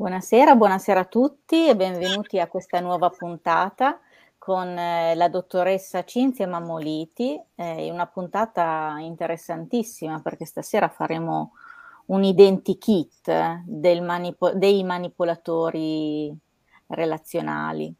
Buonasera, 0.00 0.54
buonasera 0.54 1.00
a 1.00 1.04
tutti 1.06 1.66
e 1.66 1.74
benvenuti 1.74 2.38
a 2.38 2.46
questa 2.46 2.78
nuova 2.78 3.10
puntata 3.10 3.98
con 4.38 4.78
eh, 4.78 5.16
la 5.16 5.28
dottoressa 5.28 6.04
Cinzia 6.04 6.46
Mammoliti. 6.46 7.36
È 7.52 7.90
una 7.90 8.06
puntata 8.06 8.94
interessantissima 9.00 10.20
perché 10.20 10.44
stasera 10.44 10.88
faremo 10.88 11.54
un 12.06 12.22
identikit 12.22 13.64
del 13.64 14.00
manipo- 14.02 14.52
dei 14.52 14.84
manipolatori 14.84 16.32
relazionali. 16.86 17.92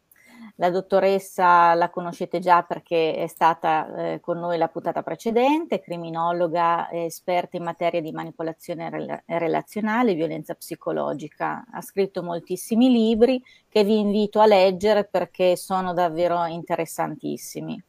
La 0.60 0.70
dottoressa 0.70 1.72
la 1.74 1.88
conoscete 1.88 2.40
già 2.40 2.64
perché 2.64 3.14
è 3.14 3.28
stata 3.28 4.14
eh, 4.14 4.20
con 4.20 4.40
noi 4.40 4.58
la 4.58 4.66
puntata 4.66 5.04
precedente, 5.04 5.78
criminologa 5.78 6.90
esperta 6.90 7.56
in 7.56 7.62
materia 7.62 8.00
di 8.00 8.10
manipolazione 8.10 8.90
rel- 8.90 9.22
relazionale 9.26 10.10
e 10.10 10.14
violenza 10.16 10.54
psicologica. 10.54 11.64
Ha 11.70 11.80
scritto 11.80 12.24
moltissimi 12.24 12.90
libri 12.90 13.40
che 13.68 13.84
vi 13.84 14.00
invito 14.00 14.40
a 14.40 14.46
leggere 14.46 15.04
perché 15.04 15.56
sono 15.56 15.92
davvero 15.92 16.44
interessantissimi. 16.46 17.80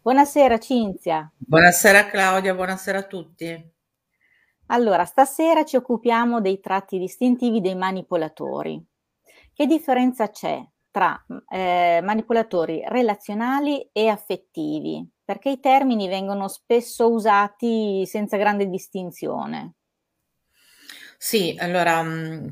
Buonasera 0.00 0.56
Cinzia. 0.58 1.28
Buonasera 1.36 2.06
Claudia, 2.06 2.54
buonasera 2.54 2.98
a 2.98 3.06
tutti. 3.06 3.72
Allora, 4.66 5.04
stasera 5.04 5.64
ci 5.64 5.74
occupiamo 5.74 6.40
dei 6.40 6.60
tratti 6.60 6.96
distintivi 6.96 7.60
dei 7.60 7.74
manipolatori. 7.74 8.80
Che 9.52 9.66
differenza 9.66 10.30
c'è 10.30 10.64
tra 10.98 11.24
eh, 11.48 12.00
manipolatori 12.02 12.82
relazionali 12.84 13.88
e 13.92 14.08
affettivi, 14.08 15.08
perché 15.24 15.50
i 15.50 15.60
termini 15.60 16.08
vengono 16.08 16.48
spesso 16.48 17.08
usati 17.12 18.04
senza 18.04 18.36
grande 18.36 18.68
distinzione. 18.68 19.74
Sì, 21.16 21.54
allora 21.58 22.04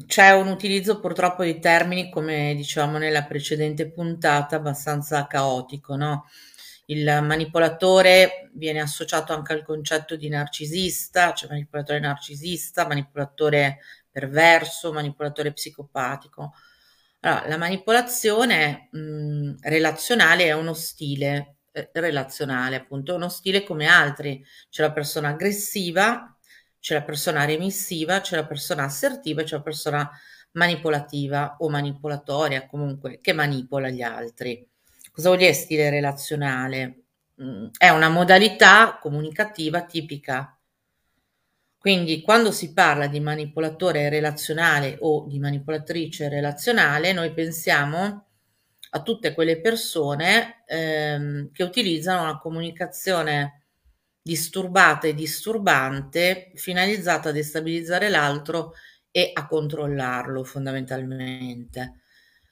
c'è 0.06 0.30
un 0.30 0.46
utilizzo 0.46 1.00
purtroppo 1.00 1.42
di 1.42 1.58
termini, 1.58 2.08
come 2.08 2.54
dicevamo 2.54 2.98
nella 2.98 3.24
precedente 3.24 3.90
puntata, 3.90 4.56
abbastanza 4.56 5.26
caotico, 5.26 5.96
no? 5.96 6.26
Il 6.86 7.04
manipolatore 7.22 8.50
viene 8.54 8.80
associato 8.80 9.32
anche 9.32 9.52
al 9.54 9.64
concetto 9.64 10.14
di 10.14 10.28
narcisista, 10.28 11.32
cioè 11.32 11.50
manipolatore 11.50 11.98
narcisista, 11.98 12.86
manipolatore 12.86 13.78
perverso, 14.08 14.92
manipolatore 14.92 15.52
psicopatico. 15.52 16.52
Allora, 17.26 17.48
la 17.48 17.56
manipolazione 17.56 18.88
mh, 18.92 19.56
relazionale 19.62 20.44
è 20.44 20.52
uno 20.52 20.74
stile 20.74 21.56
eh, 21.72 21.90
relazionale, 21.94 22.76
appunto, 22.76 23.12
è 23.12 23.16
uno 23.16 23.28
stile 23.28 23.64
come 23.64 23.86
altri. 23.86 24.44
C'è 24.70 24.82
la 24.82 24.92
persona 24.92 25.30
aggressiva, 25.30 26.38
c'è 26.78 26.94
la 26.94 27.02
persona 27.02 27.44
remissiva, 27.44 28.20
c'è 28.20 28.36
la 28.36 28.46
persona 28.46 28.84
assertiva 28.84 29.42
c'è 29.42 29.56
la 29.56 29.62
persona 29.62 30.08
manipolativa 30.52 31.56
o 31.58 31.68
manipolatoria, 31.68 32.66
comunque, 32.68 33.18
che 33.20 33.32
manipola 33.32 33.88
gli 33.88 34.02
altri. 34.02 34.64
Cosa 35.10 35.28
vuol 35.28 35.40
dire 35.40 35.52
stile 35.52 35.90
relazionale? 35.90 37.00
Mm, 37.42 37.66
è 37.76 37.88
una 37.88 38.08
modalità 38.08 38.98
comunicativa 39.00 39.82
tipica 39.84 40.55
quindi 41.86 42.20
quando 42.20 42.50
si 42.50 42.72
parla 42.72 43.06
di 43.06 43.20
manipolatore 43.20 44.08
relazionale 44.08 44.96
o 45.02 45.24
di 45.28 45.38
manipolatrice 45.38 46.28
relazionale, 46.28 47.12
noi 47.12 47.32
pensiamo 47.32 48.26
a 48.90 49.02
tutte 49.02 49.32
quelle 49.32 49.60
persone 49.60 50.64
ehm, 50.66 51.52
che 51.52 51.62
utilizzano 51.62 52.22
una 52.22 52.40
comunicazione 52.40 53.66
disturbata 54.20 55.06
e 55.06 55.14
disturbante 55.14 56.50
finalizzata 56.56 57.28
a 57.28 57.32
destabilizzare 57.32 58.08
l'altro 58.08 58.72
e 59.12 59.30
a 59.32 59.46
controllarlo 59.46 60.42
fondamentalmente. 60.42 62.00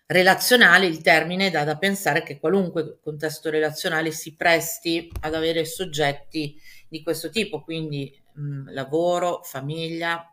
Relazionale, 0.06 0.86
il 0.86 1.00
termine 1.00 1.50
dà 1.50 1.64
da 1.64 1.76
pensare 1.76 2.22
che 2.22 2.38
qualunque 2.38 3.00
contesto 3.02 3.50
relazionale 3.50 4.12
si 4.12 4.36
presti 4.36 5.10
ad 5.22 5.34
avere 5.34 5.64
soggetti 5.64 6.56
di 6.94 7.02
questo 7.02 7.28
tipo, 7.28 7.62
quindi 7.64 8.16
mh, 8.34 8.42
mm, 8.42 8.68
lavoro, 8.70 9.40
famiglia, 9.42 10.32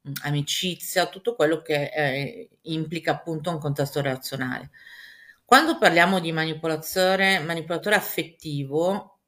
mh, 0.00 0.08
mm, 0.10 0.14
amicizia, 0.22 1.08
tutto 1.08 1.34
quello 1.34 1.60
che 1.60 1.90
eh, 1.94 2.48
implica 2.62 3.12
appunto 3.12 3.50
un 3.50 3.58
contesto 3.58 4.00
relazionale. 4.00 4.70
Quando 5.44 5.76
parliamo 5.78 6.20
di 6.20 6.32
manipolazione, 6.32 7.40
manipolatore 7.40 7.96
affettivo, 7.96 9.18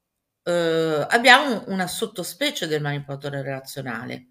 eh, 0.43 1.05
abbiamo 1.09 1.63
una 1.67 1.85
sottospecie 1.87 2.65
del 2.65 2.81
manipolatore 2.81 3.43
relazionale. 3.43 4.29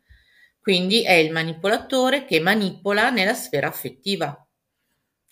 Quindi 0.60 1.04
è 1.04 1.12
il 1.12 1.32
manipolatore 1.32 2.24
che 2.24 2.40
manipola 2.40 3.10
nella 3.10 3.34
sfera 3.34 3.68
affettiva, 3.68 4.36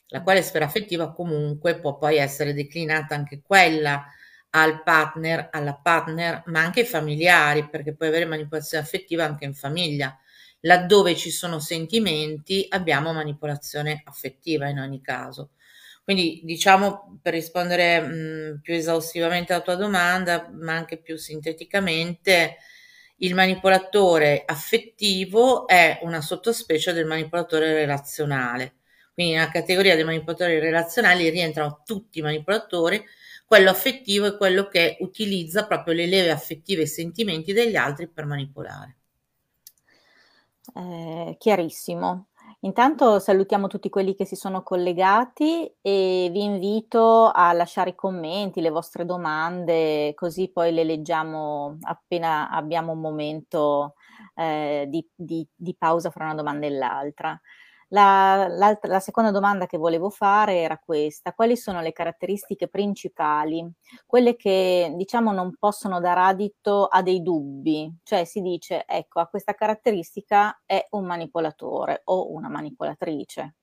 la 0.08 0.22
quale 0.22 0.42
sfera 0.42 0.64
affettiva 0.66 1.12
comunque 1.12 1.78
può 1.80 1.96
poi 1.98 2.16
essere 2.18 2.52
declinata 2.52 3.14
anche 3.14 3.40
quella 3.42 4.04
al 4.50 4.82
partner, 4.82 5.48
alla 5.52 5.74
partner, 5.74 6.42
ma 6.46 6.60
anche 6.60 6.80
ai 6.80 6.86
familiari, 6.86 7.68
perché 7.68 7.94
puoi 7.94 8.08
avere 8.08 8.24
manipolazione 8.24 8.82
affettiva 8.84 9.24
anche 9.24 9.44
in 9.44 9.54
famiglia. 9.54 10.16
Laddove 10.60 11.16
ci 11.16 11.30
sono 11.30 11.58
sentimenti, 11.58 12.66
abbiamo 12.68 13.12
manipolazione 13.12 14.02
affettiva 14.04 14.68
in 14.68 14.78
ogni 14.78 15.00
caso. 15.00 15.50
Quindi, 16.02 16.40
diciamo, 16.44 17.18
per 17.22 17.32
rispondere 17.34 18.00
mh, 18.00 18.60
più 18.62 18.74
esaustivamente 18.74 19.52
alla 19.52 19.62
tua 19.62 19.76
domanda, 19.76 20.48
ma 20.52 20.74
anche 20.74 20.98
più 20.98 21.16
sinteticamente, 21.16 22.56
il 23.18 23.34
manipolatore 23.34 24.42
affettivo 24.46 25.66
è 25.66 25.98
una 26.02 26.20
sottospecie 26.20 26.92
del 26.92 27.06
manipolatore 27.06 27.72
relazionale. 27.74 28.76
Quindi 29.14 29.34
nella 29.34 29.50
categoria 29.50 29.94
dei 29.94 30.04
manipolatori 30.04 30.58
relazionali 30.58 31.28
rientrano 31.28 31.82
tutti 31.84 32.18
i 32.20 32.22
manipolatori, 32.22 33.02
quello 33.50 33.70
affettivo 33.70 34.26
è 34.26 34.36
quello 34.36 34.68
che 34.68 34.96
utilizza 35.00 35.66
proprio 35.66 35.92
le 35.92 36.06
leve 36.06 36.30
affettive 36.30 36.82
e 36.82 36.86
sentimenti 36.86 37.52
degli 37.52 37.74
altri 37.74 38.06
per 38.06 38.24
manipolare. 38.24 38.98
Eh, 40.72 41.34
chiarissimo. 41.36 42.28
Intanto 42.60 43.18
salutiamo 43.18 43.66
tutti 43.66 43.88
quelli 43.88 44.14
che 44.14 44.24
si 44.24 44.36
sono 44.36 44.62
collegati 44.62 45.68
e 45.80 46.28
vi 46.30 46.44
invito 46.44 47.28
a 47.28 47.52
lasciare 47.52 47.90
i 47.90 47.94
commenti, 47.96 48.60
le 48.60 48.70
vostre 48.70 49.04
domande, 49.04 50.14
così 50.14 50.48
poi 50.52 50.72
le 50.72 50.84
leggiamo 50.84 51.76
appena 51.80 52.50
abbiamo 52.50 52.92
un 52.92 53.00
momento 53.00 53.94
eh, 54.36 54.86
di, 54.88 55.04
di, 55.12 55.44
di 55.52 55.74
pausa 55.76 56.10
fra 56.10 56.26
una 56.26 56.34
domanda 56.34 56.66
e 56.68 56.70
l'altra. 56.70 57.40
La, 57.92 58.46
la, 58.48 59.00
seconda 59.00 59.32
domanda 59.32 59.66
che 59.66 59.76
volevo 59.76 60.10
fare 60.10 60.58
era 60.58 60.78
questa: 60.78 61.32
quali 61.32 61.56
sono 61.56 61.80
le 61.80 61.92
caratteristiche 61.92 62.68
principali, 62.68 63.68
quelle 64.06 64.36
che 64.36 64.92
diciamo 64.94 65.32
non 65.32 65.56
possono 65.58 65.98
dar 66.00 66.18
adito 66.18 66.86
a 66.86 67.02
dei 67.02 67.20
dubbi? 67.20 67.92
Cioè 68.04 68.24
si 68.24 68.40
dice, 68.42 68.84
ecco, 68.86 69.18
a 69.18 69.26
questa 69.26 69.54
caratteristica 69.54 70.62
è 70.64 70.86
un 70.90 71.04
manipolatore 71.04 72.02
o 72.04 72.32
una 72.32 72.48
manipolatrice. 72.48 73.54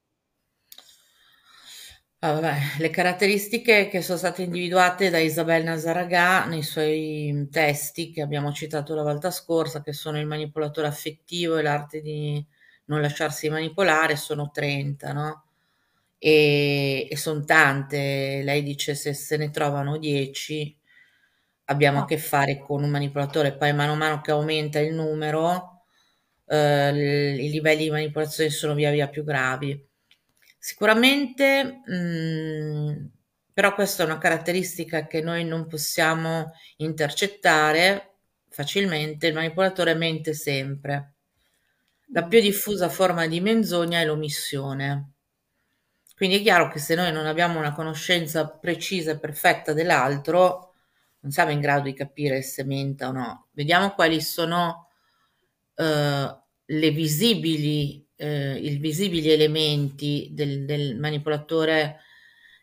Ah, 2.20 2.34
vabbè, 2.34 2.80
le 2.80 2.90
caratteristiche 2.90 3.88
che 3.90 4.02
sono 4.02 4.18
state 4.18 4.42
individuate 4.42 5.10
da 5.12 5.20
Isabel 5.20 5.64
Nazaragà 5.64 6.46
nei 6.46 6.64
suoi 6.64 7.48
testi 7.52 8.12
che 8.12 8.22
abbiamo 8.24 8.52
citato 8.52 8.96
la 8.96 9.04
volta 9.04 9.30
scorsa, 9.30 9.84
che 9.84 9.94
sono 9.94 10.20
il 10.20 10.26
manipolatore 10.26 10.88
affettivo 10.88 11.58
e 11.58 11.62
l'arte 11.62 12.02
di 12.02 12.44
non 12.88 13.02
lasciarsi 13.02 13.50
manipolare, 13.50 14.16
sono 14.16 14.52
30, 14.52 15.14
no? 15.14 15.44
E, 16.20 17.08
e 17.10 17.18
sono 17.18 17.44
tante, 17.46 18.42
lei 18.44 18.64
dice 18.64 18.96
se 18.96 19.14
se 19.14 19.38
ne 19.38 19.52
trovano 19.52 19.98
10 19.98 20.76
abbiamo 21.66 22.02
a 22.02 22.06
che 22.06 22.18
fare 22.18 22.60
con 22.60 22.84
un 22.84 22.90
manipolatore, 22.90 23.56
poi 23.56 23.74
mano 23.74 23.94
a 23.94 23.96
mano 23.96 24.22
che 24.22 24.32
aumenta 24.32 24.80
il 24.80 24.94
numero, 24.94 25.84
eh, 26.48 27.36
i 27.40 27.50
livelli 27.50 27.84
di 27.84 27.90
manipolazione 27.92 28.50
sono 28.50 28.74
via 28.74 28.92
via 28.92 29.08
più 29.10 29.24
gravi. 29.24 29.80
Sicuramente, 30.60 31.82
mh, 31.86 31.94
mm, 31.96 33.06
però 33.54 33.74
questa 33.74 34.04
è 34.04 34.06
una 34.06 34.18
caratteristica 34.18 35.08
che 35.08 35.22
noi 35.22 35.44
non 35.46 35.68
possiamo 35.68 36.52
intercettare 36.78 38.16
facilmente, 38.50 39.28
il 39.28 39.34
manipolatore 39.34 39.94
mente 39.96 40.34
sempre. 40.34 41.17
La 42.12 42.24
più 42.26 42.40
diffusa 42.40 42.90
forma 42.90 43.28
di 43.28 43.42
menzogna 43.42 44.00
è 44.00 44.06
l'omissione. 44.06 45.14
Quindi 46.16 46.38
è 46.38 46.42
chiaro 46.42 46.70
che 46.70 46.80
se 46.80 46.96
noi 46.96 47.12
non 47.12 47.26
abbiamo 47.26 47.60
una 47.60 47.74
conoscenza 47.74 48.48
precisa 48.48 49.12
e 49.12 49.20
perfetta 49.20 49.74
dell'altro, 49.74 50.74
non 51.20 51.32
siamo 51.32 51.52
in 51.52 51.60
grado 51.60 51.84
di 51.84 51.94
capire 51.94 52.42
se 52.42 52.64
menta 52.64 53.10
o 53.10 53.12
no. 53.12 53.48
Vediamo 53.52 53.92
quali 53.92 54.22
sono 54.22 54.88
eh, 55.76 56.38
le 56.66 56.90
visibili, 56.92 58.08
eh, 58.16 58.58
i 58.58 58.78
visibili 58.78 59.30
elementi 59.30 60.30
del, 60.32 60.66
del 60.66 60.98
manipolatore 60.98 62.00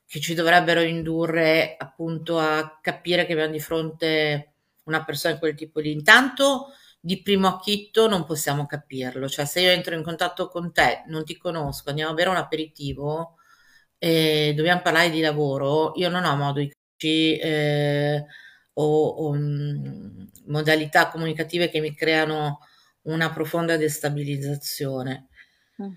che 0.06 0.20
ci 0.20 0.35
dovrebbero 0.35 0.81
indurre 0.81 1.76
appunto 1.79 2.38
a 2.38 2.79
capire 2.81 3.26
che 3.26 3.32
abbiamo 3.32 3.52
di 3.52 3.61
fronte 3.61 4.55
una 4.85 5.05
persona 5.05 5.35
di 5.35 5.40
quel 5.40 5.55
tipo 5.55 5.81
lì. 5.81 5.93
Intanto 5.93 6.73
di 7.05 7.21
primo 7.21 7.49
acchitto 7.49 8.09
non 8.09 8.25
possiamo 8.25 8.65
capirlo. 8.65 9.29
Cioè, 9.29 9.45
se 9.45 9.61
io 9.61 9.71
entro 9.71 9.95
in 9.95 10.03
contatto 10.03 10.49
con 10.49 10.73
te, 10.73 11.03
non 11.09 11.23
ti 11.23 11.37
conosco, 11.37 11.91
andiamo 11.91 12.12
a 12.12 12.15
bere 12.15 12.31
un 12.31 12.37
aperitivo 12.37 13.37
e 13.99 14.55
dobbiamo 14.56 14.81
parlare 14.81 15.11
di 15.11 15.21
lavoro, 15.21 15.93
io 15.97 16.09
non 16.09 16.25
ho 16.25 16.35
modo 16.35 16.61
di 16.61 17.39
eh, 17.39 18.25
o, 18.73 19.06
o 19.06 19.35
mh, 19.35 20.31
modalità 20.47 21.09
comunicative 21.11 21.69
che 21.69 21.81
mi 21.81 21.95
creano 21.95 22.61
una 23.03 23.31
profonda 23.31 23.77
destabilizzazione. 23.77 25.29
Mm. 25.83 25.93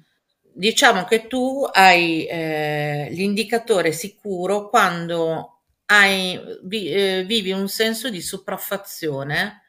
Diciamo 0.55 1.05
che 1.05 1.27
tu 1.27 1.65
hai 1.71 2.25
eh, 2.25 3.07
l'indicatore 3.11 3.93
sicuro 3.93 4.67
quando 4.67 5.61
hai, 5.85 6.37
vi, 6.63 6.89
eh, 6.89 7.23
vivi 7.25 7.53
un 7.53 7.69
senso 7.69 8.09
di 8.09 8.19
sopraffazione 8.21 9.61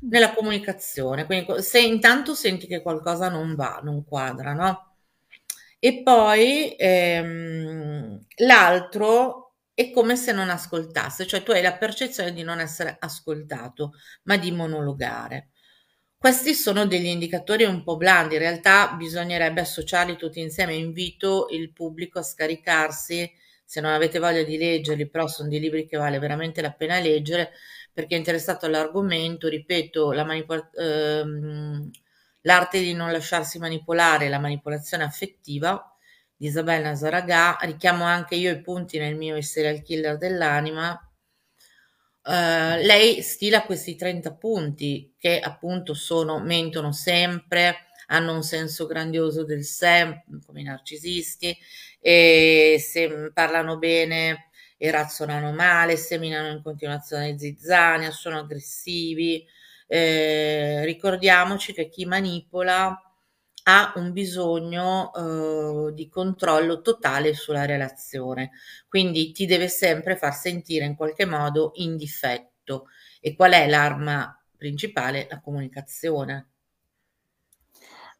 nella 0.00 0.32
comunicazione. 0.34 1.26
Quindi 1.26 1.62
se 1.62 1.80
intanto 1.80 2.34
senti 2.34 2.66
che 2.66 2.82
qualcosa 2.82 3.28
non 3.28 3.54
va, 3.54 3.80
non 3.82 4.04
quadra, 4.04 4.52
no? 4.52 4.94
E 5.78 6.02
poi 6.02 6.74
ehm, 6.76 8.18
l'altro 8.38 9.54
è 9.74 9.90
come 9.90 10.16
se 10.16 10.32
non 10.32 10.50
ascoltasse, 10.50 11.26
cioè 11.26 11.42
tu 11.42 11.52
hai 11.52 11.62
la 11.62 11.76
percezione 11.76 12.32
di 12.32 12.42
non 12.42 12.60
essere 12.60 12.96
ascoltato, 13.00 13.92
ma 14.24 14.36
di 14.36 14.50
monologare. 14.52 15.50
Questi 16.18 16.52
sono 16.54 16.86
degli 16.86 17.06
indicatori 17.06 17.64
un 17.64 17.82
po' 17.82 17.96
blandi, 17.96 18.34
in 18.34 18.40
realtà 18.40 18.92
bisognerebbe 18.92 19.62
associarli 19.62 20.16
tutti 20.16 20.38
insieme. 20.40 20.74
Invito 20.74 21.46
il 21.50 21.72
pubblico 21.72 22.18
a 22.18 22.22
scaricarsi, 22.22 23.30
se 23.64 23.80
non 23.80 23.92
avete 23.92 24.18
voglia 24.18 24.42
di 24.42 24.58
leggerli, 24.58 25.08
però 25.08 25.26
sono 25.28 25.48
dei 25.48 25.60
libri 25.60 25.86
che 25.86 25.96
vale 25.96 26.18
veramente 26.18 26.60
la 26.60 26.72
pena 26.72 26.98
leggere, 27.00 27.52
perché 27.92 28.14
è 28.14 28.18
interessato 28.18 28.66
all'argomento, 28.66 29.48
ripeto, 29.48 30.12
la 30.12 30.24
manipol- 30.24 30.70
ehm, 30.74 31.90
l'arte 32.42 32.80
di 32.80 32.92
non 32.94 33.12
lasciarsi 33.12 33.58
manipolare, 33.58 34.28
la 34.28 34.38
manipolazione 34.38 35.04
affettiva 35.04 35.82
di 36.36 36.46
Isabella 36.46 36.94
Zaragà, 36.94 37.58
richiamo 37.62 38.04
anche 38.04 38.34
io 38.34 38.50
i 38.50 38.60
punti 38.62 38.98
nel 38.98 39.16
mio 39.16 39.40
serial 39.42 39.82
killer 39.82 40.16
dell'anima, 40.18 40.98
Uh, 42.22 42.76
lei 42.84 43.22
stila 43.22 43.62
questi 43.64 43.96
30 43.96 44.34
punti 44.34 45.14
che 45.18 45.40
appunto 45.40 45.94
sono, 45.94 46.38
mentono 46.38 46.92
sempre, 46.92 47.86
hanno 48.08 48.34
un 48.34 48.42
senso 48.42 48.86
grandioso 48.86 49.44
del 49.44 49.64
sé, 49.64 50.24
come 50.44 50.60
i 50.60 50.64
narcisisti, 50.64 51.56
e 51.98 52.76
se 52.78 53.30
parlano 53.32 53.78
bene 53.78 54.49
e 54.82 54.90
razzolano 54.90 55.52
male, 55.52 55.98
seminano 55.98 56.48
in 56.48 56.62
continuazione 56.62 57.38
zizzania, 57.38 58.10
sono 58.10 58.38
aggressivi. 58.38 59.46
Eh, 59.86 60.86
ricordiamoci 60.86 61.74
che 61.74 61.90
chi 61.90 62.06
manipola 62.06 62.98
ha 63.64 63.92
un 63.96 64.12
bisogno 64.12 65.12
eh, 65.90 65.92
di 65.92 66.08
controllo 66.08 66.80
totale 66.80 67.34
sulla 67.34 67.66
relazione, 67.66 68.52
quindi 68.88 69.32
ti 69.32 69.44
deve 69.44 69.68
sempre 69.68 70.16
far 70.16 70.34
sentire 70.34 70.86
in 70.86 70.96
qualche 70.96 71.26
modo 71.26 71.72
in 71.74 71.98
difetto. 71.98 72.86
E 73.20 73.34
qual 73.36 73.52
è 73.52 73.68
l'arma 73.68 74.34
principale? 74.56 75.26
La 75.28 75.40
comunicazione. 75.40 76.49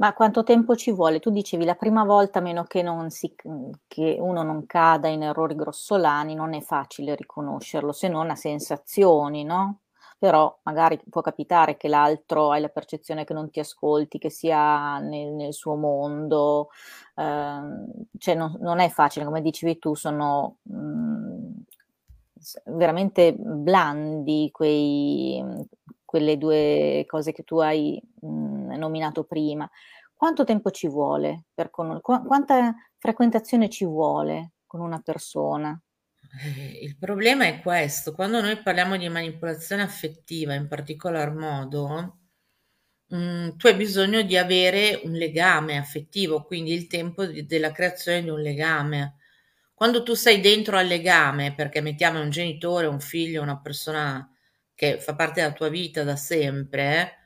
Ma 0.00 0.14
quanto 0.14 0.42
tempo 0.44 0.76
ci 0.76 0.92
vuole? 0.92 1.20
Tu 1.20 1.28
dicevi 1.30 1.66
la 1.66 1.74
prima 1.74 2.04
volta, 2.04 2.38
a 2.38 2.42
meno 2.42 2.64
che, 2.64 2.80
non 2.80 3.10
si, 3.10 3.34
che 3.86 4.16
uno 4.18 4.42
non 4.42 4.64
cada 4.64 5.08
in 5.08 5.22
errori 5.22 5.54
grossolani, 5.54 6.34
non 6.34 6.54
è 6.54 6.62
facile 6.62 7.14
riconoscerlo, 7.14 7.92
se 7.92 8.08
non 8.08 8.30
a 8.30 8.34
sensazioni, 8.34 9.44
no? 9.44 9.80
Però 10.18 10.58
magari 10.62 10.98
può 11.10 11.20
capitare 11.20 11.76
che 11.76 11.88
l'altro 11.88 12.50
hai 12.50 12.62
la 12.62 12.68
percezione 12.70 13.24
che 13.24 13.34
non 13.34 13.50
ti 13.50 13.60
ascolti, 13.60 14.18
che 14.18 14.30
sia 14.30 14.98
nel, 15.00 15.32
nel 15.34 15.52
suo 15.52 15.74
mondo, 15.74 16.70
eh, 17.16 17.60
cioè 18.18 18.34
non, 18.34 18.56
non, 18.60 18.78
è 18.80 18.88
facile, 18.88 19.26
come 19.26 19.42
dicevi 19.42 19.78
tu, 19.78 19.94
sono 19.94 20.56
mh, 20.62 20.76
mm, 20.76 21.52
veramente 22.76 23.34
blandi 23.34 24.48
quei, 24.50 25.44
quelle 26.10 26.36
due 26.36 27.04
cose 27.06 27.30
che 27.30 27.44
tu 27.44 27.60
hai 27.60 28.02
mh, 28.22 28.26
mm, 28.26 28.72
nominato 28.72 29.22
prima. 29.22 29.70
Quanto 30.12 30.42
tempo 30.42 30.72
ci 30.72 30.88
vuole 30.88 31.44
per 31.54 31.70
conoscere? 31.70 32.02
Qu- 32.02 32.26
quanta 32.26 32.74
frequentazione 32.98 33.68
ci 33.68 33.84
vuole 33.84 34.54
con 34.66 34.80
una 34.80 34.98
persona? 34.98 35.80
Eh, 36.44 36.80
il 36.82 36.98
problema 36.98 37.46
è 37.46 37.60
questo, 37.60 38.12
quando 38.12 38.40
noi 38.40 38.60
parliamo 38.60 38.96
di 38.96 39.08
manipolazione 39.08 39.82
affettiva 39.82 40.52
in 40.54 40.66
particolar 40.66 41.32
modo, 41.32 42.18
mh, 43.06 43.16
mm, 43.16 43.48
tu 43.56 43.68
hai 43.68 43.76
bisogno 43.76 44.22
di 44.22 44.36
avere 44.36 45.02
un 45.04 45.12
legame 45.12 45.78
affettivo, 45.78 46.42
quindi 46.42 46.72
il 46.72 46.88
tempo 46.88 47.24
di, 47.24 47.46
della 47.46 47.70
creazione 47.70 48.20
di 48.24 48.30
un 48.30 48.40
legame. 48.40 49.14
Quando 49.72 50.02
tu 50.02 50.14
sei 50.14 50.40
dentro 50.40 50.76
al 50.76 50.88
legame, 50.88 51.54
perché 51.54 51.80
mettiamo 51.80 52.20
un 52.20 52.30
genitore, 52.30 52.86
un 52.88 53.00
figlio, 53.00 53.42
una 53.42 53.60
persona 53.60 54.28
che 54.80 54.98
fa 54.98 55.14
parte 55.14 55.42
della 55.42 55.52
tua 55.52 55.68
vita 55.68 56.04
da 56.04 56.16
sempre, 56.16 57.18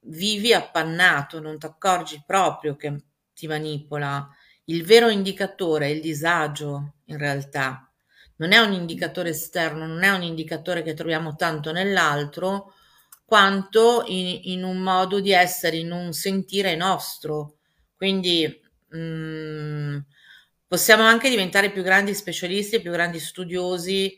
vivi 0.00 0.52
appannato, 0.52 1.40
non 1.40 1.58
ti 1.58 1.64
accorgi 1.64 2.22
proprio 2.26 2.76
che 2.76 2.94
ti 3.32 3.46
manipola. 3.46 4.28
Il 4.64 4.84
vero 4.84 5.08
indicatore 5.08 5.86
è 5.86 5.88
il 5.88 6.02
disagio, 6.02 6.96
in 7.06 7.16
realtà. 7.16 7.90
Non 8.36 8.52
è 8.52 8.58
un 8.58 8.74
indicatore 8.74 9.30
esterno, 9.30 9.86
non 9.86 10.02
è 10.02 10.10
un 10.10 10.22
indicatore 10.22 10.82
che 10.82 10.92
troviamo 10.92 11.34
tanto 11.34 11.72
nell'altro, 11.72 12.74
quanto 13.24 14.04
in, 14.08 14.40
in 14.42 14.64
un 14.64 14.82
modo 14.82 15.20
di 15.20 15.32
essere, 15.32 15.78
in 15.78 15.92
un 15.92 16.12
sentire 16.12 16.76
nostro. 16.76 17.56
Quindi 17.96 18.60
mh, 18.88 18.98
mm, 18.98 19.98
possiamo 20.66 21.04
anche 21.04 21.30
diventare 21.30 21.70
più 21.70 21.82
grandi 21.82 22.12
specialisti, 22.12 22.82
più 22.82 22.90
grandi 22.90 23.18
studiosi 23.18 24.14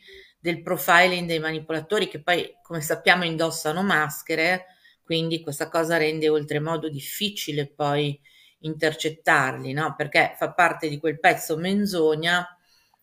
del 0.47 0.63
profiling 0.63 1.27
dei 1.27 1.39
manipolatori 1.41 2.09
che 2.09 2.23
poi, 2.23 2.57
come 2.63 2.81
sappiamo, 2.81 3.25
indossano 3.25 3.83
maschere, 3.83 4.67
quindi 5.03 5.41
questa 5.41 5.69
cosa 5.69 5.97
rende 5.97 6.29
oltremodo 6.29 6.89
difficile 6.89 7.67
poi 7.69 8.19
intercettarli, 8.61 9.73
no? 9.73 9.95
Perché 9.97 10.35
fa 10.37 10.53
parte 10.53 10.89
di 10.89 10.99
quel 10.99 11.19
pezzo 11.19 11.57
menzogna 11.57 12.47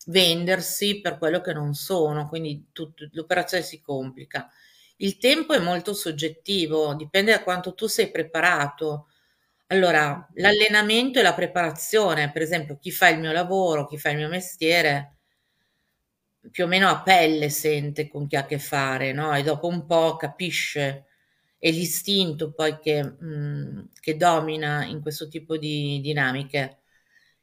vendersi 0.06 1.00
per 1.00 1.18
quello 1.18 1.40
che 1.40 1.52
non 1.52 1.74
sono, 1.74 2.28
quindi 2.28 2.68
tut- 2.72 3.08
l'operazione 3.12 3.62
si 3.62 3.80
complica. 3.80 4.50
Il 4.96 5.18
tempo 5.18 5.52
è 5.54 5.58
molto 5.58 5.92
soggettivo, 5.94 6.94
dipende 6.94 7.32
da 7.32 7.42
quanto 7.42 7.74
tu 7.74 7.86
sei 7.86 8.10
preparato. 8.10 9.08
Allora, 9.68 10.28
l'allenamento 10.34 11.18
e 11.18 11.22
la 11.22 11.34
preparazione, 11.34 12.30
per 12.30 12.42
esempio, 12.42 12.78
chi 12.78 12.90
fa 12.92 13.08
il 13.08 13.18
mio 13.18 13.32
lavoro, 13.32 13.86
chi 13.86 13.98
fa 13.98 14.10
il 14.10 14.16
mio 14.18 14.28
mestiere, 14.28 15.16
più 16.54 16.66
o 16.66 16.66
meno 16.68 16.88
a 16.88 17.02
pelle 17.02 17.50
sente 17.50 18.06
con 18.06 18.28
chi 18.28 18.36
ha 18.36 18.42
a 18.42 18.46
che 18.46 18.60
fare, 18.60 19.12
no? 19.12 19.34
E 19.34 19.42
dopo 19.42 19.66
un 19.66 19.86
po' 19.86 20.14
capisce, 20.14 21.06
è 21.58 21.68
l'istinto 21.72 22.52
poi 22.52 22.78
che, 22.78 23.02
mh, 23.02 23.26
mm, 23.26 23.80
che 23.98 24.16
domina 24.16 24.84
in 24.84 25.00
questo 25.02 25.26
tipo 25.26 25.56
di 25.56 26.00
dinamiche. 26.00 26.82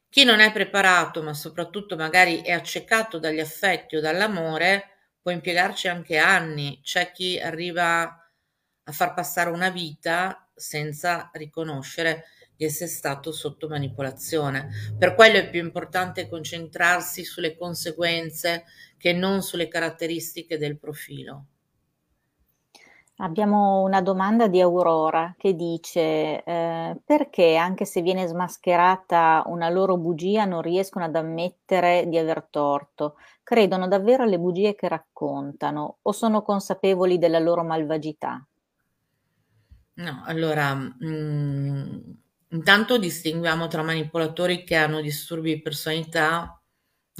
Chi 0.07 0.23
non 0.23 0.39
è 0.39 0.53
preparato, 0.53 1.21
ma 1.23 1.33
soprattutto 1.33 1.97
magari 1.97 2.39
è 2.41 2.53
accecato 2.53 3.19
dagli 3.19 3.41
affetti 3.41 3.97
o 3.97 3.99
dall'amore, 3.99 4.83
può 5.21 5.29
impiegarci 5.31 5.89
anche 5.89 6.17
anni. 6.17 6.79
C'è 6.81 7.11
chi 7.11 7.37
arriva 7.37 8.03
a 8.03 8.91
far 8.93 9.13
passare 9.13 9.49
una 9.49 9.71
vita 9.71 10.49
senza 10.55 11.29
riconoscere 11.33 12.27
di 12.61 12.67
essere 12.67 12.89
stato 12.91 13.31
sotto 13.31 13.67
manipolazione. 13.67 14.69
Per 14.97 15.15
quello 15.15 15.37
è 15.37 15.49
più 15.49 15.59
importante 15.59 16.29
concentrarsi 16.29 17.25
sulle 17.25 17.57
conseguenze 17.57 18.65
che 19.01 19.13
non 19.13 19.41
sulle 19.41 19.67
caratteristiche 19.67 20.59
del 20.59 20.77
profilo. 20.77 21.45
Abbiamo 23.17 23.81
una 23.81 24.01
domanda 24.01 24.47
di 24.47 24.61
Aurora 24.61 25.33
che 25.37 25.55
dice 25.55 26.43
eh, 26.43 26.97
perché 27.03 27.55
anche 27.55 27.85
se 27.85 28.01
viene 28.01 28.27
smascherata 28.27 29.43
una 29.47 29.69
loro 29.69 29.97
bugia 29.97 30.45
non 30.45 30.61
riescono 30.61 31.05
ad 31.05 31.15
ammettere 31.15 32.05
di 32.07 32.17
aver 32.17 32.47
torto? 32.49 33.15
Credono 33.43 33.87
davvero 33.87 34.23
alle 34.23 34.39
bugie 34.39 34.75
che 34.75 34.87
raccontano 34.87 35.97
o 36.01 36.11
sono 36.11 36.43
consapevoli 36.43 37.17
della 37.17 37.39
loro 37.39 37.63
malvagità? 37.63 38.43
No, 39.93 40.23
allora, 40.25 40.73
mh, 40.73 40.95
mm, 41.05 41.99
intanto 42.49 42.97
distinguiamo 42.97 43.67
tra 43.67 43.83
manipolatori 43.83 44.63
che 44.63 44.75
hanno 44.75 45.01
disturbi 45.01 45.55
di 45.55 45.61
personalità 45.61 46.60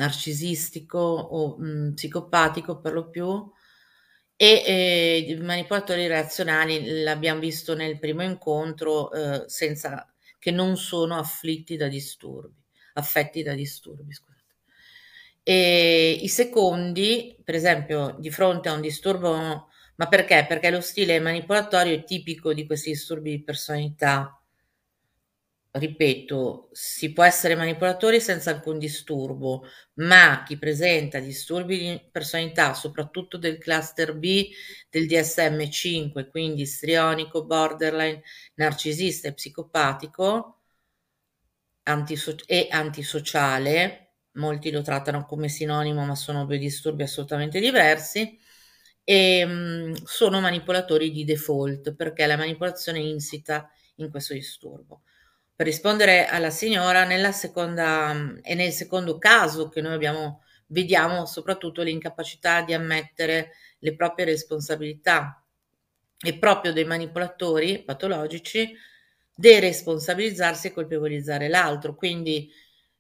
narcisistico 0.02 0.98
o 1.00 1.58
mh, 1.58 1.94
psicopatico 1.94 2.80
per 2.80 2.94
lo 2.94 3.10
più 3.10 3.50
e 4.36 5.28
eh, 5.28 5.38
manipolatori 5.42 6.08
relazionali 6.08 7.04
l'abbiamo 7.04 7.40
visto 7.40 7.76
nel 7.76 8.00
primo 8.00 8.24
incontro 8.24 9.12
eh, 9.12 9.44
senza, 9.48 10.12
che 10.40 10.50
non 10.52 10.78
sono 10.78 11.18
afflitti 11.18 11.76
da 11.78 11.88
disturbi, 11.88 12.56
affetti 12.94 13.44
da 13.44 13.54
disturbi, 13.54 14.14
scusate. 14.14 14.40
E 15.44 16.12
i 16.22 16.28
secondi, 16.28 17.36
per 17.44 17.56
esempio, 17.56 18.16
di 18.20 18.30
fronte 18.30 18.70
a 18.70 18.74
un 18.74 18.82
disturbo 18.82 19.68
Ma 19.96 20.08
perché? 20.08 20.46
Perché 20.48 20.72
lo 20.72 20.82
stile 20.82 21.20
manipolatorio 21.20 21.94
è 21.94 22.04
tipico 22.04 22.54
di 22.54 22.66
questi 22.66 22.92
disturbi 22.92 23.32
di 23.32 23.44
personalità. 23.44 24.41
Ripeto, 25.74 26.70
si 26.74 27.14
può 27.14 27.24
essere 27.24 27.56
manipolatori 27.56 28.20
senza 28.20 28.52
alcun 28.52 28.78
disturbo, 28.78 29.64
ma 29.96 30.44
chi 30.46 30.58
presenta 30.58 31.20
disturbi 31.20 31.78
di 31.78 32.10
personalità, 32.12 32.74
soprattutto 32.74 33.38
del 33.38 33.58
cluster 33.58 34.14
B 34.18 34.50
del 34.90 35.08
DSM5, 35.08 36.28
quindi 36.30 36.64
istrionico, 36.64 37.46
borderline, 37.46 38.22
narcisista 38.56 39.30
e 39.30 39.34
psicopatico 39.34 40.60
antiso- 41.84 42.36
e 42.48 42.68
antisociale, 42.72 44.14
molti 44.34 44.72
lo 44.72 44.82
trattano 44.82 45.26
come 45.26 45.50
sinonimo, 45.50 46.06
ma 46.06 46.16
sono 46.16 46.46
due 46.46 46.58
disturbi 46.58 47.04
assolutamente 47.04 47.60
diversi, 47.60 48.38
e 49.04 49.46
mh, 49.46 50.04
sono 50.06 50.40
manipolatori 50.42 51.12
di 51.12 51.24
default 51.26 51.96
perché 51.96 52.26
la 52.28 52.38
manipolazione 52.38 53.00
insita 53.00 53.70
in 53.96 54.10
questo 54.10 54.34
disturbo. 54.34 55.02
Per 55.62 55.70
rispondere 55.70 56.26
alla 56.26 56.50
signora, 56.50 57.04
nella 57.04 57.32
seconda 57.32 58.40
e 58.42 58.56
nel 58.56 58.72
secondo 58.72 59.20
caso 59.20 59.70
che 59.70 59.80
noi 59.80 59.94
abbiamo, 59.94 60.42
vediamo 60.70 61.28
soprattutto 61.28 61.84
l'incapacità 61.84 62.64
di 62.64 62.74
ammettere 62.74 63.52
le 63.78 63.96
proprie 63.96 64.26
responsabilità 64.26 65.46
e 66.20 66.36
proprio 66.40 66.74
dei 66.74 66.86
manipolatori 66.86 67.84
patologici 67.84 68.76
deresponsabilizzarsi 69.36 70.66
e 70.66 70.74
colpevolizzare 70.74 71.48
l'altro. 71.48 71.94
Quindi, 71.94 72.50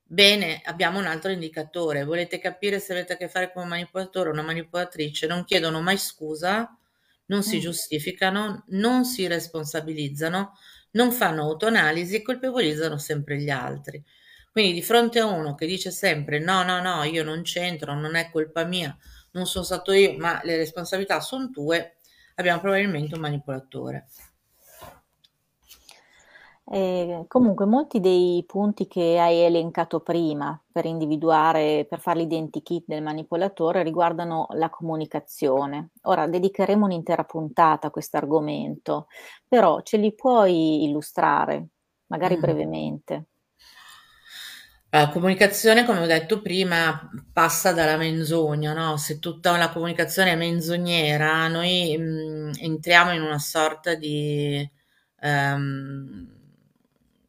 bene, 0.04 0.62
abbiamo 0.64 1.00
un 1.00 1.08
altro 1.08 1.32
indicatore. 1.32 2.04
Volete 2.04 2.38
capire 2.38 2.80
se 2.80 2.92
avete 2.92 3.14
a 3.14 3.18
che 3.18 3.28
fare 3.28 3.52
con 3.52 3.64
un 3.64 3.70
manipolatore 3.70 4.30
o 4.30 4.34
una 4.34 4.44
manipolatrice? 4.44 5.26
Non 5.26 5.46
chiedono 5.46 5.82
mai 5.82 5.98
scusa, 5.98 6.78
non 7.26 7.42
si 7.42 7.58
mm. 7.58 7.60
giustificano, 7.60 8.66
non 8.68 9.04
si 9.04 9.26
responsabilizzano, 9.26 10.54
non 10.92 11.12
fanno 11.12 11.44
autoanalisi 11.44 12.16
e 12.16 12.22
colpevolizzano 12.22 12.98
sempre 12.98 13.38
gli 13.38 13.50
altri. 13.50 14.04
Quindi 14.52 14.74
di 14.74 14.82
fronte 14.82 15.20
a 15.20 15.26
uno 15.26 15.56
che 15.56 15.66
dice 15.66 15.92
sempre 15.92 16.40
no, 16.40 16.64
no, 16.64 16.82
no, 16.82 17.04
io 17.04 17.24
non 17.24 17.42
c'entro, 17.44 17.94
non 17.94 18.16
è 18.16 18.30
colpa 18.30 18.66
mia, 18.66 18.96
non 19.32 19.46
sono 19.46 19.64
stato 19.64 19.94
io, 19.94 20.18
ma 20.18 20.42
le 20.44 20.58
responsabilità 20.58 21.22
sono 21.22 21.50
tue, 21.50 21.98
abbiamo 22.36 22.60
probabilmente 22.60 23.16
un 23.16 23.22
manipolatore. 23.22 24.08
Eh, 26.74 27.26
comunque 27.28 27.66
molti 27.66 28.00
dei 28.00 28.46
punti 28.48 28.88
che 28.88 29.20
hai 29.20 29.40
elencato 29.40 30.00
prima 30.00 30.58
per 30.72 30.86
individuare, 30.86 31.86
per 31.86 32.00
fare 32.00 32.20
l'identikit 32.20 32.86
del 32.88 33.04
manipolatore 33.04 33.84
riguardano 33.84 34.48
la 34.52 34.70
comunicazione. 34.70 35.90
Ora 36.04 36.28
dedicheremo 36.28 36.86
un'intera 36.86 37.26
puntata 37.26 37.88
a 37.88 37.90
questo 37.90 38.16
argomento, 38.16 39.08
però 39.46 39.82
ce 39.82 39.98
li 39.98 40.16
puoi 40.16 40.86
illustrare, 40.86 41.68
magari 42.08 42.38
mm. 42.38 42.40
brevemente. 42.40 43.26
La 44.92 45.10
comunicazione, 45.10 45.84
come 45.84 46.00
ho 46.00 46.06
detto 46.06 46.42
prima, 46.42 47.10
passa 47.34 47.74
dalla 47.74 47.98
menzogna, 47.98 48.72
no? 48.72 48.96
Se 48.96 49.20
tutta 49.20 49.58
la 49.58 49.72
comunicazione 49.72 50.32
è 50.32 50.36
menzognera, 50.38 51.50
noi 51.50 51.98
mh, 51.98 52.04
mm, 52.04 52.52
entriamo 52.62 53.12
in 53.12 53.24
una 53.24 53.40
sorta 53.40 53.94
di... 53.94 54.66
Um, 55.22 56.40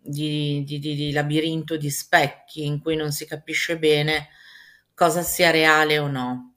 di, 0.02 0.64
di, 0.64 0.78
di, 0.78 0.94
di 0.94 1.12
labirinto 1.12 1.76
di 1.76 1.90
specchi 1.90 2.64
in 2.64 2.80
cui 2.80 2.97
non 2.97 3.12
si 3.12 3.26
capisce 3.26 3.78
bene 3.78 4.28
cosa 4.94 5.23
sia 5.23 5.50
reale 5.50 5.99
o 5.99 6.09
no. 6.09 6.54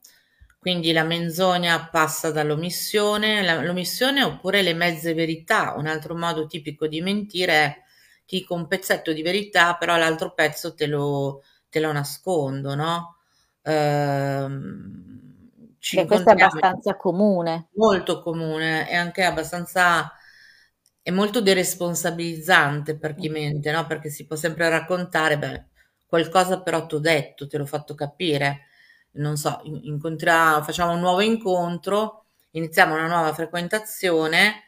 Quindi 0.59 0.91
la 0.91 1.03
menzogna 1.03 1.87
passa 1.89 2.31
dall'omissione, 2.31 3.43
la, 3.43 3.61
l'omissione 3.61 4.23
oppure 4.23 4.63
le 4.63 4.73
mezze 4.73 5.13
verità. 5.13 5.75
Un 5.77 5.85
altro 5.85 6.15
modo 6.15 6.47
tipico 6.47 6.87
di 6.87 7.01
mentire 7.01 7.53
è 7.53 7.83
ti 8.25 8.39
dico 8.39 8.55
un 8.55 8.67
pezzetto 8.67 9.13
di 9.13 9.21
verità, 9.21 9.75
però 9.75 9.95
l'altro 9.97 10.33
pezzo 10.33 10.73
te 10.73 10.87
lo, 10.87 11.43
te 11.69 11.79
lo 11.79 11.91
nascondo, 11.91 12.73
no? 12.73 13.17
Ehm, 13.61 15.15
Beh, 15.93 16.05
questo 16.05 16.29
è 16.29 16.33
abbastanza 16.33 16.97
comune. 16.97 17.67
Molto 17.75 18.21
comune 18.21 18.89
e 18.89 18.95
anche 18.95 19.23
abbastanza 19.23 20.11
è 21.07 21.11
molto 21.11 21.39
deresponsabilizzante 21.39 22.97
per 22.97 23.13
chi 23.13 23.29
mente, 23.29 23.71
no? 23.71 23.85
Perché 23.85 24.09
si 24.09 24.25
può 24.25 24.35
sempre 24.35 24.67
raccontare, 24.69 25.37
beh, 25.37 25.65
qualcosa 26.07 26.61
però 26.61 26.87
ti 26.87 26.95
ho 26.95 26.99
detto, 26.99 27.45
te 27.47 27.57
l'ho 27.59 27.65
fatto 27.67 27.93
capire. 27.93 28.61
Non 29.17 29.37
so, 29.37 29.61
incontriamo, 29.63 30.63
facciamo 30.63 30.93
un 30.93 30.99
nuovo 30.99 31.21
incontro, 31.21 32.25
iniziamo 32.51 32.95
una 32.95 33.05
nuova 33.07 33.33
frequentazione, 33.35 34.63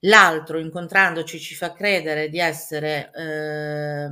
l'altro 0.00 0.58
incontrandoci 0.58 1.38
ci 1.38 1.54
fa 1.54 1.72
credere 1.72 2.28
di 2.28 2.40
essere 2.40 3.10
eh, 3.14 4.08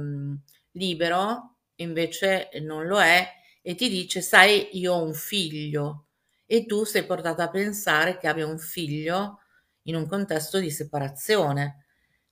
libero, 0.73 1.57
invece 1.77 2.49
non 2.63 2.87
lo 2.87 3.01
è, 3.01 3.29
e 3.63 3.75
ti 3.75 3.89
dice, 3.89 4.21
sai, 4.21 4.69
io 4.79 4.93
ho 4.95 5.03
un 5.03 5.15
figlio, 5.15 6.07
e 6.47 6.65
tu 6.67 6.85
sei 6.85 7.05
portata 7.05 7.45
a 7.45 7.51
pensare 7.51 8.19
che 8.19 8.29
abbia 8.29 8.47
un 8.47 8.59
figlio 8.59 9.41
in 9.87 9.97
un 9.97 10.07
contesto 10.07 10.59
di 10.59 10.71
separazione. 10.71 11.85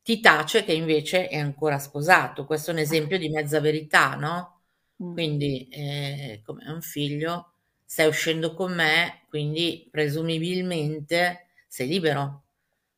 Ti 0.02 0.20
tace 0.20 0.64
che 0.64 0.72
invece 0.72 1.28
è 1.28 1.38
ancora 1.38 1.78
sposato. 1.78 2.44
Questo 2.46 2.70
è 2.70 2.74
un 2.74 2.80
esempio 2.80 3.18
di 3.18 3.28
mezza 3.30 3.60
verità, 3.60 4.14
no? 4.14 4.62
Mm. 5.02 5.12
Quindi, 5.12 5.68
eh, 5.68 6.42
come 6.44 6.70
un 6.70 6.80
figlio, 6.82 7.54
stai 7.84 8.06
uscendo 8.08 8.54
con 8.54 8.74
me, 8.74 9.22
quindi 9.28 9.88
presumibilmente 9.90 11.46
sei 11.68 11.88
libero. 11.88 12.44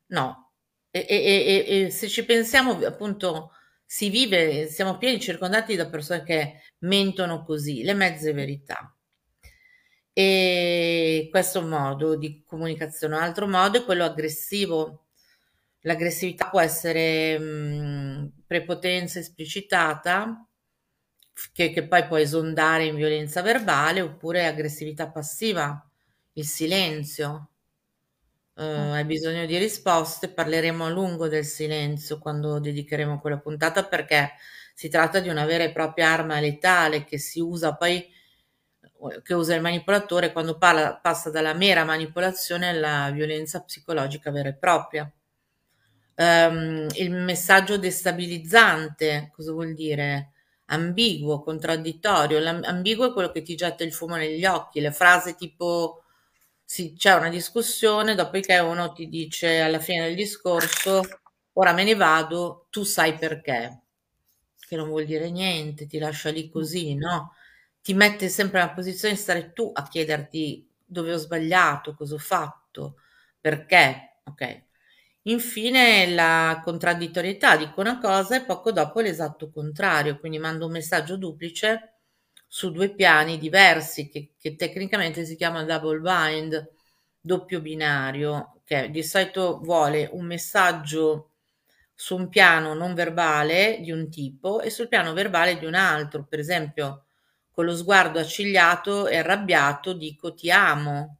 No. 0.07 0.51
E, 0.91 1.05
e, 1.07 1.65
e, 1.67 1.85
e 1.85 1.89
se 1.91 2.07
ci 2.07 2.25
pensiamo, 2.25 2.73
appunto, 2.85 3.51
si 3.85 4.09
vive, 4.09 4.67
siamo 4.67 4.97
pieni 4.97 5.19
circondati 5.19 5.75
da 5.75 5.89
persone 5.89 6.23
che 6.23 6.61
mentono 6.79 7.43
così, 7.43 7.83
le 7.83 7.93
mezze 7.93 8.33
verità. 8.33 8.96
E 10.19 11.27
questo 11.29 11.61
modo 11.61 12.15
di 12.15 12.43
comunicazione. 12.43 13.15
Un 13.15 13.21
altro 13.21 13.47
modo 13.47 13.77
è 13.77 13.85
quello 13.85 14.03
aggressivo. 14.03 15.09
L'aggressività 15.81 16.49
può 16.49 16.59
essere 16.59 17.37
mh, 17.37 18.31
prepotenza 18.47 19.19
esplicitata, 19.19 20.43
che, 21.53 21.69
che 21.69 21.87
poi 21.87 22.07
può 22.07 22.17
esondare 22.17 22.85
in 22.85 22.95
violenza 22.95 23.43
verbale, 23.43 24.01
oppure 24.01 24.47
aggressività 24.47 25.07
passiva, 25.07 25.87
il 26.33 26.45
silenzio. 26.45 27.49
Uh, 28.55 28.93
hai 28.93 29.05
bisogno 29.05 29.45
di 29.45 29.55
risposte, 29.59 30.29
parleremo 30.29 30.83
a 30.85 30.89
lungo 30.89 31.27
del 31.27 31.45
silenzio 31.45 32.17
quando 32.17 32.57
dedicheremo 32.59 33.19
quella 33.19 33.37
puntata 33.37 33.85
perché 33.85 34.31
si 34.73 34.89
tratta 34.89 35.19
di 35.19 35.29
una 35.29 35.45
vera 35.45 35.63
e 35.63 35.71
propria 35.71 36.09
arma 36.11 36.39
letale 36.39 37.03
che 37.03 37.19
si 37.19 37.39
usa 37.39 37.75
poi 37.75 38.03
che 39.23 39.33
usa 39.33 39.55
il 39.55 39.61
manipolatore 39.61 40.31
quando 40.31 40.57
parla, 40.57 40.95
passa 40.95 41.29
dalla 41.29 41.53
mera 41.53 41.83
manipolazione 41.83 42.69
alla 42.69 43.09
violenza 43.11 43.61
psicologica 43.61 44.31
vera 44.31 44.49
e 44.49 44.55
propria. 44.55 45.11
Um, 46.15 46.87
il 46.95 47.11
messaggio 47.11 47.77
destabilizzante, 47.77 49.31
cosa 49.35 49.51
vuol 49.51 49.73
dire? 49.73 50.31
Ambiguo, 50.65 51.41
contraddittorio. 51.41 52.39
L'ambiguo 52.39 53.07
è 53.09 53.13
quello 53.13 53.31
che 53.31 53.43
ti 53.43 53.55
getta 53.55 53.83
il 53.83 53.93
fumo 53.93 54.15
negli 54.15 54.45
occhi, 54.45 54.81
le 54.81 54.91
frasi 54.91 55.35
tipo 55.35 56.03
sì, 56.63 56.93
c'è 56.97 57.13
una 57.13 57.29
discussione, 57.29 58.13
dopodiché 58.15 58.59
uno 58.59 58.91
ti 58.91 59.07
dice 59.07 59.61
alla 59.61 59.79
fine 59.79 60.05
del 60.05 60.15
discorso, 60.15 61.01
ora 61.53 61.71
me 61.73 61.83
ne 61.85 61.95
vado, 61.95 62.67
tu 62.69 62.83
sai 62.83 63.15
perché, 63.17 63.83
che 64.67 64.75
non 64.75 64.89
vuol 64.89 65.05
dire 65.05 65.29
niente, 65.31 65.87
ti 65.87 65.97
lascia 65.97 66.29
lì 66.29 66.49
così, 66.49 66.95
no? 66.95 67.33
Ti 67.87 67.93
mette 67.93 68.27
sempre 68.27 68.59
nella 68.59 68.73
posizione 68.73 69.13
di 69.13 69.19
stare 69.21 69.53
tu 69.53 69.71
a 69.73 69.87
chiederti 69.87 70.69
dove 70.83 71.13
ho 71.13 71.17
sbagliato, 71.17 71.95
cosa 71.95 72.15
ho 72.15 72.17
fatto, 72.17 72.97
perché, 73.39 74.19
ok. 74.25 74.63
Infine 75.27 76.13
la 76.13 76.59
contraddittorietà, 76.65 77.55
dico 77.55 77.79
una 77.79 77.97
cosa 77.97 78.35
e 78.35 78.43
poco 78.43 78.73
dopo 78.73 78.99
l'esatto 78.99 79.49
contrario, 79.49 80.19
quindi 80.19 80.37
mando 80.37 80.65
un 80.65 80.73
messaggio 80.73 81.15
duplice 81.15 81.99
su 82.45 82.71
due 82.71 82.93
piani 82.93 83.37
diversi 83.37 84.09
che, 84.09 84.33
che 84.37 84.57
tecnicamente 84.57 85.23
si 85.23 85.37
chiama 85.37 85.63
double 85.63 86.01
bind, 86.01 86.69
doppio 87.21 87.61
binario, 87.61 88.59
che 88.65 88.89
di 88.89 89.01
solito 89.01 89.61
vuole 89.63 90.09
un 90.11 90.25
messaggio 90.25 91.35
su 91.95 92.17
un 92.17 92.27
piano 92.27 92.73
non 92.73 92.93
verbale 92.93 93.79
di 93.81 93.91
un 93.91 94.09
tipo 94.09 94.59
e 94.59 94.69
sul 94.71 94.89
piano 94.89 95.13
verbale 95.13 95.57
di 95.57 95.65
un 95.65 95.73
altro, 95.75 96.25
per 96.27 96.39
esempio 96.39 97.03
con 97.57 97.65
lo 97.65 97.75
sguardo 97.75 98.19
accigliato 98.19 99.07
e 99.07 99.17
arrabbiato 99.17 99.93
dico 99.93 100.35
ti 100.35 100.51
amo, 100.51 101.17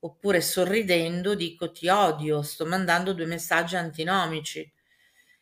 oppure 0.00 0.40
sorridendo 0.40 1.34
dico 1.34 1.72
ti 1.72 1.88
odio, 1.88 2.40
sto 2.42 2.66
mandando 2.66 3.12
due 3.12 3.26
messaggi 3.26 3.74
antinomici. 3.74 4.72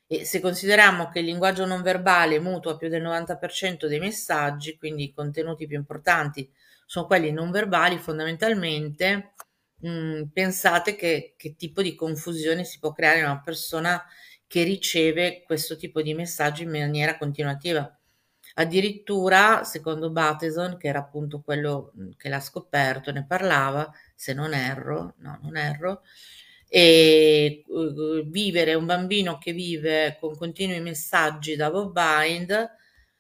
E 0.07 0.25
se 0.25 0.41
consideriamo 0.41 1.11
che 1.11 1.19
il 1.19 1.27
linguaggio 1.27 1.67
non 1.67 1.83
verbale 1.83 2.41
mutua 2.41 2.79
più 2.79 2.89
del 2.89 3.03
90% 3.03 3.87
dei 3.87 3.99
messaggi, 3.99 4.79
quindi 4.79 5.05
i 5.05 5.13
contenuti 5.13 5.67
più 5.67 5.77
importanti 5.77 6.51
sono 6.87 7.05
quelli 7.07 7.31
non 7.31 7.51
verbali, 7.51 7.99
fondamentalmente 7.99 9.35
mh, 9.81 10.23
pensate 10.33 10.97
che, 10.97 11.35
che 11.37 11.55
tipo 11.55 11.83
di 11.83 11.95
confusione 11.95 12.65
si 12.65 12.79
può 12.79 12.93
creare 12.93 13.19
in 13.19 13.25
una 13.27 13.43
persona 13.43 14.03
che 14.47 14.63
riceve 14.63 15.43
questo 15.45 15.77
tipo 15.77 16.01
di 16.01 16.15
messaggi 16.15 16.63
in 16.63 16.71
maniera 16.71 17.19
continuativa. 17.19 17.98
Addirittura, 18.59 19.63
secondo 19.63 20.11
Bateson, 20.11 20.79
che 20.79 20.89
era 20.89 20.99
appunto 20.99 21.43
quello 21.43 21.93
che 22.17 22.29
l'ha 22.29 22.41
scoperto, 22.41 23.13
ne 23.13 23.25
parlava, 23.25 23.89
se 24.17 24.35
non 24.35 24.53
erro, 24.53 25.15
no, 25.19 25.39
non 25.43 25.57
erro, 25.57 26.03
e 26.67 27.63
uh, 27.69 28.25
vivere 28.27 28.75
un 28.75 28.85
bambino 28.85 29.39
che 29.39 29.53
vive 29.53 30.17
con 30.19 30.37
continui 30.37 30.81
messaggi 30.81 31.55
da 31.55 31.71
Bob 31.71 31.93
Bind, 31.93 32.69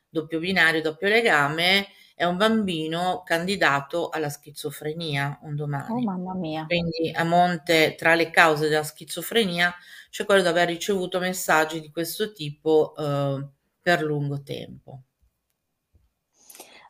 doppio 0.08 0.40
binario, 0.40 0.82
doppio 0.82 1.06
legame, 1.08 1.86
è 2.16 2.24
un 2.24 2.36
bambino 2.36 3.22
candidato 3.24 4.08
alla 4.08 4.30
schizofrenia 4.30 5.38
un 5.42 5.54
domani. 5.54 5.92
Oh 5.92 6.00
mamma 6.00 6.34
mia. 6.34 6.66
Quindi 6.66 7.12
a 7.14 7.22
monte 7.22 7.94
tra 7.96 8.16
le 8.16 8.30
cause 8.30 8.68
della 8.68 8.82
schizofrenia 8.82 9.72
c'è 10.10 10.24
quello 10.24 10.42
di 10.42 10.48
aver 10.48 10.66
ricevuto 10.66 11.20
messaggi 11.20 11.80
di 11.80 11.92
questo 11.92 12.32
tipo 12.32 12.92
eh, 12.96 13.46
per 13.80 14.02
lungo 14.02 14.42
tempo. 14.42 15.02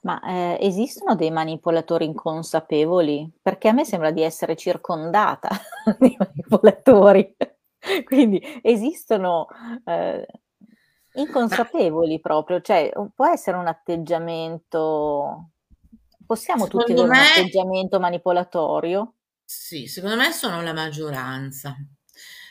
Ma 0.08 0.20
eh, 0.22 0.56
esistono 0.62 1.14
dei 1.14 1.30
manipolatori 1.30 2.06
inconsapevoli? 2.06 3.30
Perché 3.42 3.68
a 3.68 3.72
me 3.72 3.84
sembra 3.84 4.10
di 4.10 4.22
essere 4.22 4.56
circondata 4.56 5.50
di 6.00 6.16
manipolatori. 6.18 7.36
Quindi 8.04 8.40
esistono 8.62 9.46
eh, 9.84 10.26
inconsapevoli 11.12 12.20
proprio, 12.20 12.62
cioè 12.62 12.90
può 13.14 13.26
essere 13.28 13.58
un 13.58 13.66
atteggiamento, 13.66 15.50
possiamo 16.26 16.66
Secondo 16.66 16.68
tutti 16.68 16.92
avere 16.92 17.08
me, 17.08 17.16
un 17.16 17.20
atteggiamento 17.20 18.00
manipolatorio? 18.00 19.14
sì, 19.44 19.86
secondo 19.86 20.16
me 20.16 20.32
sono 20.32 20.62
la 20.62 20.72
maggioranza. 20.72 21.76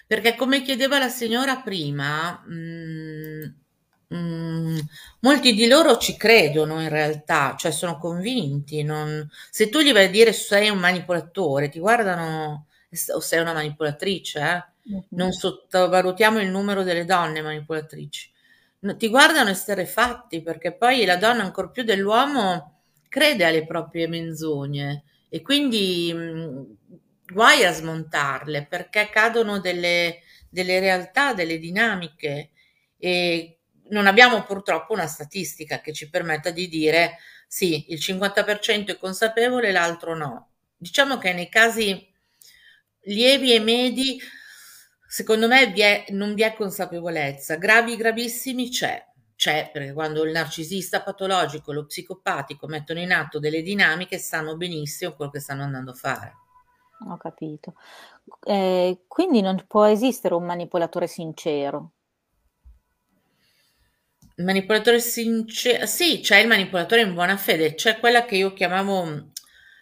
Perché 0.06 0.36
come 0.36 0.62
chiedeva 0.62 0.98
la 1.00 1.10
signora 1.10 1.62
prima, 1.62 2.42
mh, 2.46 3.56
mh, 4.08 4.80
molti 5.22 5.54
di 5.54 5.68
loro 5.68 5.98
ci 5.98 6.16
credono 6.18 6.82
in 6.82 6.90
realtà, 6.90 7.56
cioè 7.58 7.72
sono 7.72 7.98
convinti. 7.98 8.84
Non... 8.84 9.28
Se 9.50 9.70
tu 9.70 9.80
gli 9.82 9.92
vai 9.94 10.06
a 10.06 10.10
dire 10.10 10.34
sei 10.34 10.70
un 10.70 10.80
manipolatore, 10.80 11.70
ti 11.70 11.80
guardano 11.80 12.68
o 13.14 13.20
sei 13.20 13.40
una 13.42 13.54
manipolatrice, 13.54 14.40
eh? 14.40 14.66
Mhm. 14.94 15.04
Non 15.10 15.32
sottovalutiamo 15.34 16.40
il 16.40 16.50
numero 16.50 16.84
delle 16.84 17.06
donne 17.06 17.42
manipolatrici. 17.42 18.32
No, 18.80 18.96
ti 18.96 19.08
guardano 19.10 19.50
esterrefatti 19.50 20.42
perché 20.42 20.74
poi 20.74 21.04
la 21.06 21.18
donna, 21.18 21.44
ancor 21.44 21.72
più 21.72 21.84
dell'uomo, 21.84 22.80
crede 23.10 23.46
alle 23.46 23.66
proprie 23.66 24.08
menzogne 24.08 25.04
e 25.30 25.42
quindi 25.42 26.14
mh, 26.14 26.78
guai 27.34 27.66
a 27.66 27.72
smontarle 27.74 28.66
perché 28.66 29.10
cadono 29.12 29.60
delle, 29.60 30.20
delle 30.50 30.80
realtà, 30.80 31.34
delle 31.34 31.58
dinamiche 31.60 32.52
e 32.98 33.57
non 33.90 34.08
abbiamo 34.08 34.44
purtroppo 34.44 34.94
una 34.94 35.08
statistica 35.08 35.82
che 35.82 35.94
ci 35.94 36.10
permetta 36.10 36.50
di 36.52 36.68
dire 36.68 37.18
sì, 37.48 37.92
il 37.92 38.00
50% 38.00 38.88
è 38.90 38.98
consapevole, 38.98 39.72
l'altro 39.72 40.16
no. 40.16 40.50
Diciamo 40.76 41.18
che 41.18 41.34
nei 41.34 41.50
casi 41.50 42.14
lievi 43.04 43.54
e 43.54 43.60
medi, 43.60 44.20
secondo 45.08 45.48
me 45.48 45.68
vi 45.68 45.82
è, 45.82 46.06
non 46.10 46.34
vi 46.34 46.44
è 46.44 46.54
consapevolezza. 46.54 47.56
Gravi, 47.56 47.96
gravissimi 47.96 48.70
c'è. 48.70 49.04
C'è 49.36 49.70
perché 49.72 49.94
quando 49.94 50.24
il 50.24 50.32
narcisista 50.32 51.02
patologico 51.02 51.72
lo 51.72 51.86
psicopatico 51.86 52.68
mettono 52.68 53.00
in 53.00 53.12
atto 53.12 53.40
delle 53.40 53.62
dinamiche 53.62 54.18
sanno 54.18 54.58
benissimo 54.58 55.14
quello 55.14 55.32
che 55.32 55.40
stanno 55.40 55.64
andando 55.64 55.92
a 55.92 55.96
fare. 55.96 56.34
Ho 57.08 57.18
capito. 57.18 57.76
Eh, 58.44 59.04
quindi 59.08 59.42
non 59.42 59.64
può 59.68 59.86
esistere 59.86 60.34
un 60.34 60.44
manipolatore 60.44 61.08
sincero. 61.08 61.92
Il 64.40 64.46
manipolatore 64.46 65.00
sincero, 65.00 65.86
sì, 65.88 66.20
c'è 66.22 66.38
il 66.38 66.48
manipolatore 66.48 67.02
in 67.02 67.14
buona 67.14 67.38
fede, 67.38 67.74
c'è 67.74 67.98
quella 68.00 68.24
che 68.26 68.36
io 68.36 68.54
chiamavo 68.54 69.06
mm, 69.06 69.18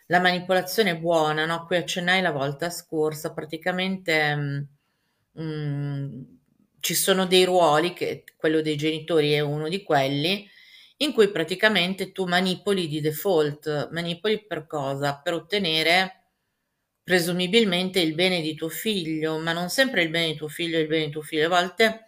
la 0.07 0.19
manipolazione 0.21 0.97
buona, 0.97 1.45
no? 1.45 1.55
A 1.55 1.65
cui 1.65 1.75
accennai 1.77 2.21
la 2.21 2.31
volta 2.31 2.69
scorsa, 2.69 3.33
praticamente 3.33 4.35
mm, 4.35 4.59
mm, 5.41 6.21
ci 6.79 6.93
sono 6.93 7.25
dei 7.25 7.43
ruoli, 7.43 7.91
che 7.93 8.23
quello 8.37 8.61
dei 8.61 8.77
genitori 8.77 9.33
è 9.33 9.41
uno 9.41 9.67
di 9.67 9.83
quelli, 9.83 10.47
in 10.97 11.11
cui 11.13 11.29
praticamente 11.31 12.11
tu 12.13 12.25
manipoli 12.25 12.87
di 12.87 13.01
default, 13.01 13.89
manipoli 13.91 14.45
per 14.45 14.67
cosa? 14.67 15.19
Per 15.21 15.33
ottenere 15.33 16.21
presumibilmente 17.03 17.99
il 17.99 18.13
bene 18.15 18.41
di 18.41 18.55
tuo 18.55 18.69
figlio, 18.69 19.37
ma 19.39 19.51
non 19.53 19.69
sempre 19.69 20.03
il 20.03 20.09
bene 20.09 20.27
di 20.31 20.35
tuo 20.37 20.47
figlio 20.47 20.77
è 20.77 20.81
il 20.81 20.87
bene 20.87 21.05
di 21.05 21.11
tuo 21.11 21.21
figlio, 21.21 21.45
a 21.45 21.49
volte 21.49 22.04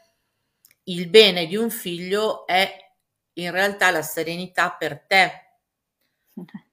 il 0.90 1.10
bene 1.10 1.48
di 1.48 1.56
un 1.56 1.70
figlio 1.70 2.46
è 2.46 2.70
in 3.34 3.52
realtà 3.52 3.92
la 3.92 4.02
serenità 4.02 4.72
per 4.72 5.06
te. 5.06 5.32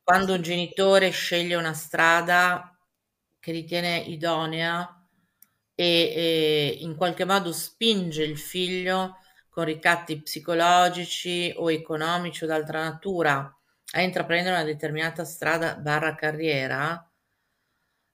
Quando 0.02 0.34
un 0.34 0.42
genitore 0.42 1.10
sceglie 1.10 1.54
una 1.54 1.72
strada 1.72 2.76
che 3.40 3.52
ritiene 3.52 3.98
idonea 3.98 5.06
e, 5.74 5.84
e 5.84 6.78
in 6.80 6.96
qualche 6.96 7.24
modo 7.24 7.52
spinge 7.52 8.22
il 8.22 8.38
figlio 8.38 9.16
con 9.48 9.64
ricatti 9.64 10.20
psicologici 10.20 11.52
o 11.56 11.70
economici 11.70 12.44
o 12.44 12.46
d'altra 12.46 12.82
natura 12.82 13.56
a 13.92 14.00
intraprendere 14.00 14.56
una 14.56 14.64
determinata 14.64 15.24
strada 15.24 15.76
barra 15.76 16.14
carriera, 16.14 17.08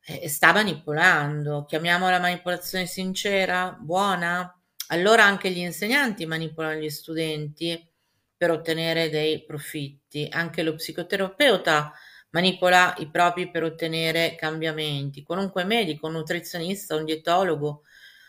eh, 0.03 0.29
sta 0.29 0.53
manipolando. 0.53 1.65
Chiamiamola 1.65 2.19
manipolazione 2.19 2.87
sincera, 2.87 3.77
buona? 3.81 4.60
Allora 4.92 5.24
anche 5.24 5.50
gli 5.50 5.59
insegnanti 5.59 6.26
manipolano 6.26 6.81
gli 6.81 6.90
studenti 6.90 7.88
per 8.37 8.50
ottenere 8.50 9.09
dei 9.09 9.44
profitti. 9.44 10.26
Anche 10.31 10.62
lo 10.62 10.74
psicoterapeuta 10.74 11.92
manipola 12.31 12.94
i 12.98 13.09
propri 13.09 13.50
per 13.50 13.62
ottenere 13.64 14.35
cambiamenti. 14.37 15.22
Qualunque 15.22 15.64
medico, 15.64 16.07
un 16.07 16.14
nutrizionista, 16.14 16.96
un 16.96 17.05
dietologo, 17.05 17.83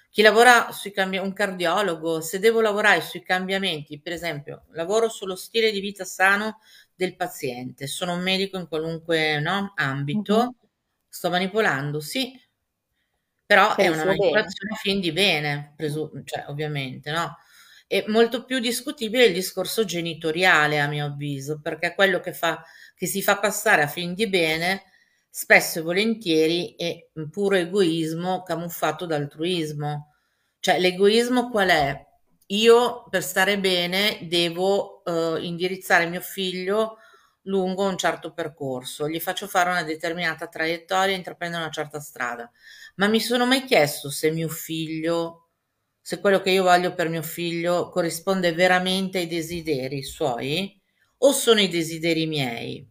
chi 0.09 0.21
lavora 0.21 0.71
sui 0.71 0.91
cambiamenti, 0.91 1.29
un 1.31 1.35
cardiologo, 1.35 2.21
se 2.21 2.37
devo 2.39 2.61
lavorare 2.61 3.01
sui 3.01 3.23
cambiamenti, 3.23 3.99
per 4.01 4.13
esempio, 4.13 4.65
lavoro 4.71 5.07
sullo 5.09 5.35
stile 5.35 5.71
di 5.71 5.79
vita 5.79 6.03
sano 6.03 6.59
del 6.93 7.15
paziente, 7.15 7.87
sono 7.87 8.13
un 8.13 8.21
medico 8.21 8.57
in 8.57 8.67
qualunque 8.67 9.39
no, 9.39 9.71
ambito, 9.75 10.35
Mhm. 10.43 10.55
sto 11.07 11.29
manipolando, 11.29 11.99
sì, 12.01 12.37
però 13.51 13.75
Per 13.75 13.85
è 13.85 13.89
una 13.89 14.05
manipolazione 14.05 14.71
a 14.73 14.77
fin 14.77 15.01
di 15.01 15.11
bene, 15.11 15.73
presu- 15.75 16.09
cioè, 16.23 16.45
ovviamente, 16.47 17.11
no? 17.11 17.35
È 17.85 18.05
molto 18.07 18.45
più 18.45 18.59
discutibile 18.59 19.25
il 19.25 19.33
discorso 19.33 19.83
genitoriale, 19.83 20.79
a 20.79 20.87
mio 20.87 21.07
avviso, 21.07 21.59
perché 21.61 21.93
quello 21.93 22.21
che, 22.21 22.31
fa, 22.33 22.63
che 22.95 23.07
si 23.07 23.21
fa 23.21 23.39
passare 23.39 23.81
a 23.81 23.87
fin 23.87 24.13
di 24.13 24.29
bene 24.29 24.83
spesso 25.29 25.79
e 25.79 25.81
volentieri 25.81 26.75
è 26.77 27.09
un 27.15 27.29
puro 27.29 27.55
egoismo 27.57 28.43
camuffato 28.43 29.05
da 29.05 29.17
altruismo. 29.17 30.13
Cioè, 30.61 30.79
l'egoismo 30.79 31.49
qual 31.49 31.69
è? 31.69 32.05
Io 32.47 33.05
per 33.09 33.23
stare 33.23 33.59
bene 33.59 34.19
devo 34.29 35.03
eh, 35.03 35.39
indirizzare 35.45 36.05
mio 36.05 36.21
figlio 36.21 36.97
lungo 37.45 37.85
un 37.87 37.97
certo 37.97 38.33
percorso, 38.33 39.09
gli 39.09 39.19
faccio 39.19 39.47
fare 39.47 39.69
una 39.71 39.83
determinata 39.83 40.47
traiettoria, 40.47 41.15
intraprendere 41.15 41.63
una 41.63 41.71
certa 41.71 41.99
strada. 41.99 42.49
Ma 42.95 43.07
mi 43.07 43.19
sono 43.19 43.45
mai 43.45 43.63
chiesto 43.65 44.09
se 44.09 44.31
mio 44.31 44.47
figlio, 44.47 45.49
se 46.01 46.19
quello 46.19 46.41
che 46.41 46.51
io 46.51 46.63
voglio 46.63 46.93
per 46.93 47.09
mio 47.09 47.21
figlio 47.21 47.89
corrisponde 47.89 48.53
veramente 48.53 49.17
ai 49.19 49.27
desideri 49.27 50.03
suoi 50.03 50.79
o 51.19 51.31
sono 51.33 51.59
i 51.61 51.67
desideri 51.67 52.25
miei? 52.27 52.89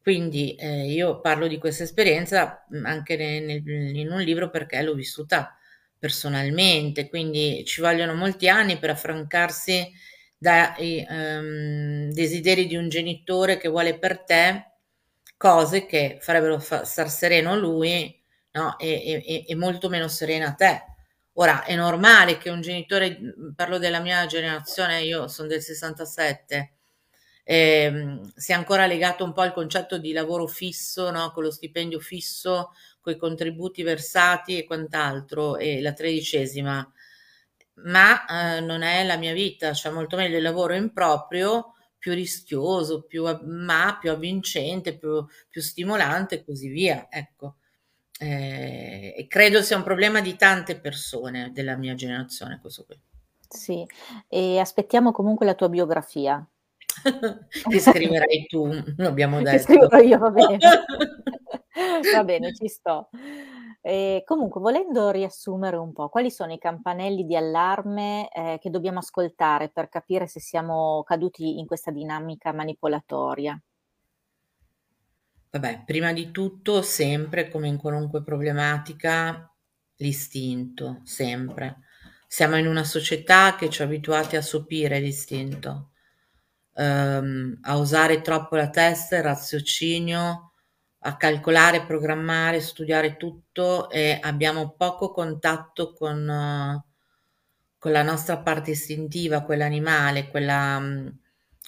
Quindi 0.00 0.54
eh, 0.56 0.86
io 0.90 1.20
parlo 1.20 1.46
di 1.46 1.58
questa 1.58 1.84
esperienza 1.84 2.64
mh, 2.68 2.84
anche 2.86 3.16
nel- 3.16 3.44
nel- 3.44 3.96
in 3.96 4.10
un 4.10 4.20
libro 4.20 4.50
perché 4.50 4.82
l'ho 4.82 4.94
vissuta 4.94 5.56
personalmente, 5.98 7.08
quindi 7.08 7.64
ci 7.64 7.80
vogliono 7.80 8.14
molti 8.14 8.48
anni 8.48 8.78
per 8.78 8.90
affrancarsi 8.90 9.88
dai 10.36 11.06
ehm, 11.08 12.10
desideri 12.12 12.66
di 12.66 12.74
un 12.76 12.88
genitore 12.88 13.58
che 13.58 13.68
vuole 13.68 13.96
per 13.98 14.24
te 14.24 14.72
cose 15.36 15.86
che 15.86 16.18
farebbero 16.20 16.58
fa- 16.58 16.84
star 16.84 17.08
sereno 17.08 17.56
lui, 17.56 18.20
no? 18.52 18.78
E, 18.78 19.22
e- 19.26 19.44
e- 19.48 19.54
molto 19.56 19.88
meno 19.88 20.08
serena 20.08 20.52
te. 20.54 20.84
Ora, 21.34 21.64
è 21.64 21.74
normale 21.76 22.36
che 22.38 22.50
un 22.50 22.60
genitore, 22.60 23.18
parlo 23.56 23.78
della 23.78 24.00
mia 24.00 24.26
generazione, 24.26 25.02
io 25.02 25.28
sono 25.28 25.48
del 25.48 25.62
67, 25.62 26.74
ehm, 27.44 28.32
sia 28.36 28.56
ancora 28.56 28.86
legato 28.86 29.24
un 29.24 29.32
po' 29.32 29.40
al 29.42 29.52
concetto 29.54 29.98
di 29.98 30.12
lavoro 30.12 30.46
fisso, 30.46 31.10
no? 31.10 31.30
Con 31.32 31.44
lo 31.44 31.50
stipendio 31.50 32.00
fisso, 32.00 32.72
con 33.00 33.12
i 33.14 33.16
contributi 33.16 33.82
versati 33.82 34.58
e 34.58 34.64
quant'altro, 34.64 35.56
e 35.56 35.80
la 35.80 35.92
tredicesima. 35.94 36.92
Ma 37.84 38.56
eh, 38.56 38.60
non 38.60 38.82
è 38.82 39.04
la 39.04 39.16
mia 39.16 39.32
vita, 39.32 39.72
cioè 39.72 39.92
molto 39.92 40.16
meglio 40.16 40.36
il 40.36 40.42
lavoro 40.42 40.74
in 40.74 40.92
proprio, 40.92 41.74
più 41.98 42.12
rischioso, 42.12 43.02
più, 43.04 43.24
ma 43.44 43.96
più 44.00 44.10
avvincente, 44.10 44.96
più, 44.98 45.24
più 45.48 45.60
stimolante 45.62 46.36
e 46.36 46.44
così 46.44 46.68
via. 46.68 47.06
Ecco. 47.10 47.56
Eh, 48.22 49.14
e 49.16 49.26
credo 49.26 49.62
sia 49.62 49.76
un 49.76 49.82
problema 49.82 50.20
di 50.20 50.36
tante 50.36 50.78
persone 50.78 51.50
della 51.52 51.76
mia 51.76 51.94
generazione 51.94 52.60
questo 52.60 52.84
qui. 52.84 52.96
Sì, 53.48 53.84
e 54.28 54.58
aspettiamo 54.58 55.10
comunque 55.10 55.44
la 55.44 55.54
tua 55.54 55.68
biografia. 55.68 56.44
Che 57.48 57.80
scriverai 57.80 58.46
tu, 58.46 58.70
abbiamo 58.98 59.38
Che 59.38 59.44
detto. 59.44 59.62
scriverò 59.64 59.98
io, 59.98 60.18
va 60.18 60.30
bene. 60.30 60.58
Va 62.12 62.22
bene, 62.22 62.52
ci 62.52 62.68
sto. 62.68 63.08
Ehm, 63.80 64.22
comunque 64.24 64.60
volendo 64.60 65.10
riassumere 65.10 65.76
un 65.76 65.92
po', 65.92 66.08
quali 66.10 66.30
sono 66.30 66.52
i 66.52 66.58
campanelli 66.58 67.24
di 67.24 67.34
allarme, 67.34 68.28
ehm, 68.30 68.58
che 68.58 68.68
dobbiamo 68.70 68.98
ascoltare 68.98 69.70
per 69.70 69.88
capire 69.88 70.26
se 70.26 70.38
siamo 70.38 71.02
caduti 71.02 71.58
in 71.58 71.66
questa 71.66 71.90
dinamica 71.90 72.52
manipolatoria? 72.52 73.58
Vabbè, 75.54 75.82
prima 75.84 76.14
di 76.14 76.30
tutto 76.30 76.80
sempre, 76.80 77.50
come 77.50 77.68
in 77.68 77.76
qualunque 77.76 78.22
problematica, 78.22 79.52
l'istinto, 79.96 81.02
sempre. 81.04 81.80
Siamo 82.26 82.56
in 82.56 82.66
una 82.66 82.84
società 82.84 83.54
che 83.54 83.68
ci 83.68 83.82
ha 83.82 83.84
abituati 83.84 84.36
a 84.36 84.40
sopire 84.40 84.98
l'istinto, 84.98 85.90
ehm, 86.74 87.58
a 87.64 87.76
usare 87.76 88.22
troppo 88.22 88.56
la 88.56 88.70
testa, 88.70 89.16
il 89.18 89.24
raziocinio, 89.24 90.52
a 91.00 91.16
calcolare, 91.18 91.84
programmare, 91.84 92.60
studiare 92.60 93.18
tutto 93.18 93.90
e 93.90 94.18
abbiamo 94.22 94.70
poco 94.70 95.10
contatto 95.12 95.92
con, 95.92 96.82
con 97.78 97.92
la 97.92 98.02
nostra 98.02 98.38
parte 98.38 98.70
istintiva, 98.70 99.42
quella 99.42 99.66
animale, 99.66 100.28
quella, 100.28 100.80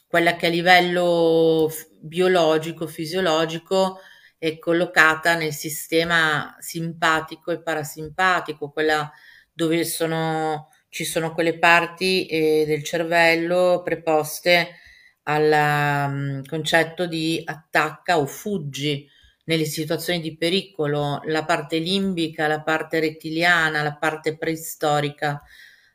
quella 0.06 0.36
che 0.36 0.46
a 0.46 0.48
livello 0.48 1.68
biologico, 2.04 2.86
fisiologico 2.86 3.98
è 4.38 4.58
collocata 4.58 5.36
nel 5.36 5.52
sistema 5.52 6.54
simpatico 6.58 7.50
e 7.50 7.62
parasimpatico, 7.62 8.70
quella 8.70 9.10
dove 9.52 9.84
sono, 9.84 10.68
ci 10.88 11.04
sono 11.04 11.32
quelle 11.32 11.58
parti 11.58 12.26
eh, 12.26 12.64
del 12.66 12.82
cervello 12.84 13.80
preposte 13.82 14.80
al 15.22 16.10
um, 16.10 16.44
concetto 16.44 17.06
di 17.06 17.40
attacca 17.44 18.18
o 18.18 18.26
fuggi 18.26 19.08
nelle 19.44 19.64
situazioni 19.64 20.20
di 20.20 20.36
pericolo, 20.36 21.20
la 21.24 21.44
parte 21.44 21.78
limbica, 21.78 22.46
la 22.46 22.62
parte 22.62 23.00
rettiliana, 23.00 23.82
la 23.82 23.96
parte 23.96 24.36
preistorica 24.36 25.42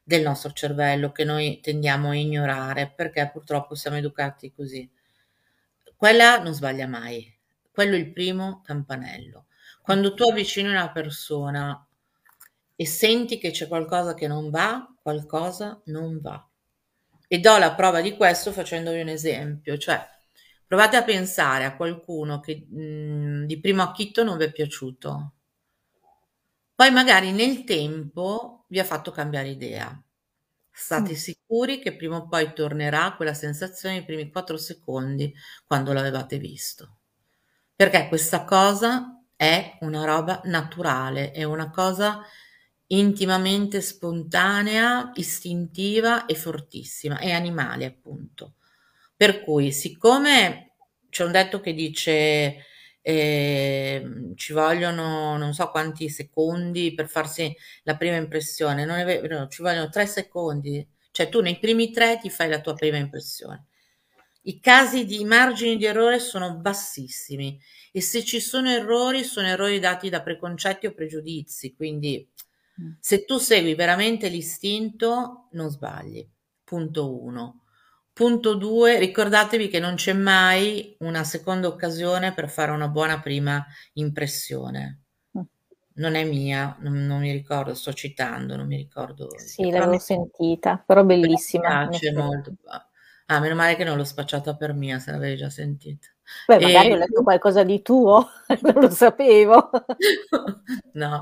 del 0.04 0.24
nostro 0.24 0.52
cervello 0.54 1.12
che 1.12 1.24
noi 1.24 1.60
tendiamo 1.62 2.10
a 2.10 2.16
ignorare 2.16 2.92
perché 2.96 3.30
purtroppo 3.32 3.76
siamo 3.76 3.98
educati 3.98 4.52
così. 4.52 4.90
Quella 6.00 6.42
non 6.42 6.54
sbaglia 6.54 6.88
mai, 6.88 7.30
quello 7.70 7.96
è 7.96 7.98
il 7.98 8.14
primo 8.14 8.62
campanello. 8.64 9.48
Quando 9.82 10.14
tu 10.14 10.24
avvicini 10.24 10.70
una 10.70 10.94
persona 10.94 11.86
e 12.74 12.86
senti 12.86 13.38
che 13.38 13.52
c'è 13.52 13.68
qualcosa 13.68 14.14
che 14.14 14.26
non 14.26 14.50
va, 14.50 14.96
qualcosa 15.02 15.82
non 15.88 16.22
va. 16.22 16.42
E 17.28 17.40
do 17.40 17.58
la 17.58 17.74
prova 17.74 18.00
di 18.00 18.16
questo 18.16 18.54
facendovi 18.54 19.02
un 19.02 19.10
esempio, 19.10 19.78
cioè 19.78 20.02
provate 20.66 20.96
a 20.96 21.04
pensare 21.04 21.66
a 21.66 21.76
qualcuno 21.76 22.40
che 22.40 22.66
mh, 22.66 22.82
mm, 22.82 23.44
di 23.44 23.60
primo 23.60 23.82
acchito 23.84 24.24
non 24.24 24.38
vi 24.38 24.46
è 24.46 24.54
piaciuto, 24.54 25.34
poi 26.76 26.92
magari 26.92 27.34
nel 27.34 27.66
tempo 27.66 28.64
vi 28.70 28.80
ha 28.80 28.86
fatto 28.86 29.12
cambiare 29.12 29.50
idea. 29.50 30.02
State 30.82 31.12
mm. 31.12 31.16
sicuri 31.16 31.80
che 31.80 31.94
prima 31.94 32.16
o 32.16 32.28
poi 32.30 32.54
tornerà 32.54 33.14
quella 33.18 33.34
sensazione 33.34 33.96
nei 33.96 34.06
primi 34.06 34.32
quattro 34.32 34.56
secondi 34.56 35.34
quando 35.68 35.92
l'avevate 35.92 36.38
visto. 36.38 37.00
Perché 37.76 38.08
questa 38.08 38.46
cosa 38.46 39.22
è 39.36 39.78
una 39.82 40.06
roba 40.06 40.40
naturale, 40.46 41.32
è 41.32 41.44
una 41.44 41.70
cosa 41.70 42.22
intimamente 42.88 43.82
spontanea, 43.82 45.12
istintiva 45.16 46.26
e 46.26 46.34
fortissima, 46.36 47.20
è 47.20 47.32
animale 47.32 47.84
appunto. 47.84 48.54
Per 49.18 49.44
cui, 49.44 49.74
siccome 49.74 50.76
c'è 51.10 51.26
un 51.26 51.34
detto 51.34 51.60
che 51.60 51.74
dice 51.74 52.64
eh, 53.02 54.34
ci 54.36 54.54
vogliono 54.54 55.38
non 55.38 55.54
so 55.54 55.70
quanti 55.70 56.10
secondi 56.10 56.94
per 56.94 57.08
farsi 57.08 57.56
la 57.84 57.96
prima 57.96 58.16
impressione, 58.16 58.86
non 58.86 58.98
è 58.98 59.06
vero, 59.06 59.48
ci 59.48 59.62
vogliono 59.62 59.90
tre 59.90 60.06
secondi, 60.06 60.86
cioè 61.12 61.30
tu 61.30 61.42
nei 61.42 61.60
primi 61.60 61.92
tre 61.92 62.20
ti 62.22 62.30
fai 62.30 62.50
la 62.50 62.62
tua 62.62 62.74
prima 62.74 62.98
impressione. 62.98 63.66
I 64.44 64.60
casi 64.60 65.06
di 65.06 65.24
margini 65.26 65.78
di 65.78 65.86
errore 65.86 66.20
sono 66.20 66.56
bassissimi 66.56 67.60
e 67.92 68.02
se 68.02 68.24
ci 68.24 68.40
sono 68.40 68.70
errori 68.70 69.24
sono 69.24 69.48
errori 69.48 69.80
dati 69.80 70.10
da 70.10 70.22
preconcetti 70.22 70.88
o 70.88 70.94
pregiudizi, 70.94 71.76
quindi 71.76 72.28
mm. 72.82 72.92
se 73.00 73.26
tu 73.26 73.38
segui 73.38 73.76
veramente 73.76 74.30
l'istinto 74.30 75.50
non 75.52 75.70
sbagli. 75.70 76.28
Punto 76.64 77.22
uno. 77.22 77.59
Punto 78.20 78.56
2, 78.56 79.00
ricordatevi 79.00 79.70
che 79.70 79.80
non 79.80 79.96
c'è 79.96 80.12
mai 80.12 80.94
una 81.00 81.24
seconda 81.24 81.70
occasione 81.70 82.34
per 82.34 82.50
fare 82.50 82.72
una 82.72 82.90
buona 82.90 83.22
prima 83.22 83.66
impressione. 83.94 85.04
Mm. 85.38 85.42
Non 85.94 86.16
è 86.16 86.26
mia, 86.26 86.76
non, 86.82 87.06
non 87.06 87.22
mi 87.22 87.32
ricordo, 87.32 87.74
sto 87.74 87.94
citando, 87.94 88.58
non 88.58 88.68
mi 88.68 88.76
ricordo. 88.76 89.30
Sì, 89.38 89.72
l'avevo 89.72 89.92
mi... 89.92 90.00
sentita, 90.00 90.84
però 90.86 91.06
bellissima. 91.06 91.84
Mi 91.84 91.98
piace 91.98 92.12
molto. 92.12 92.56
Ah, 93.28 93.40
meno 93.40 93.56
male 93.56 93.78
che 93.78 93.86
non 93.86 93.96
l'ho 93.96 94.04
spacciata 94.04 94.54
per 94.58 94.74
mia, 94.74 95.00
se 95.00 95.12
l'avevi 95.12 95.38
già 95.38 95.50
sentita. 95.50 96.10
Beh, 96.46 96.60
magari 96.60 96.90
e... 96.90 96.94
ho 96.96 96.98
letto 96.98 97.24
qualcosa 97.24 97.64
di 97.64 97.82
tuo, 97.82 98.28
non 98.64 98.74
lo 98.82 98.90
sapevo. 98.90 99.70
no, 100.92 101.22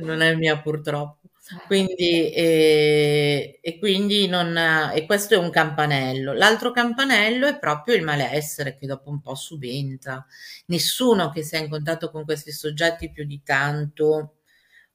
non 0.00 0.20
è 0.20 0.34
mia 0.34 0.60
purtroppo. 0.60 1.27
Quindi, 1.66 2.30
e, 2.32 3.58
e 3.62 3.78
quindi 3.78 4.26
non, 4.28 4.54
e 4.94 5.06
questo 5.06 5.34
è 5.34 5.38
un 5.38 5.50
campanello. 5.50 6.32
L'altro 6.34 6.72
campanello 6.72 7.46
è 7.46 7.58
proprio 7.58 7.94
il 7.94 8.02
malessere 8.02 8.76
che 8.76 8.86
dopo 8.86 9.08
un 9.10 9.20
po' 9.20 9.34
subentra. 9.34 10.24
Nessuno 10.66 11.30
che 11.30 11.42
sia 11.42 11.58
in 11.58 11.68
contatto 11.70 12.10
con 12.10 12.24
questi 12.24 12.52
soggetti 12.52 13.10
più 13.10 13.24
di 13.24 13.42
tanto 13.42 14.34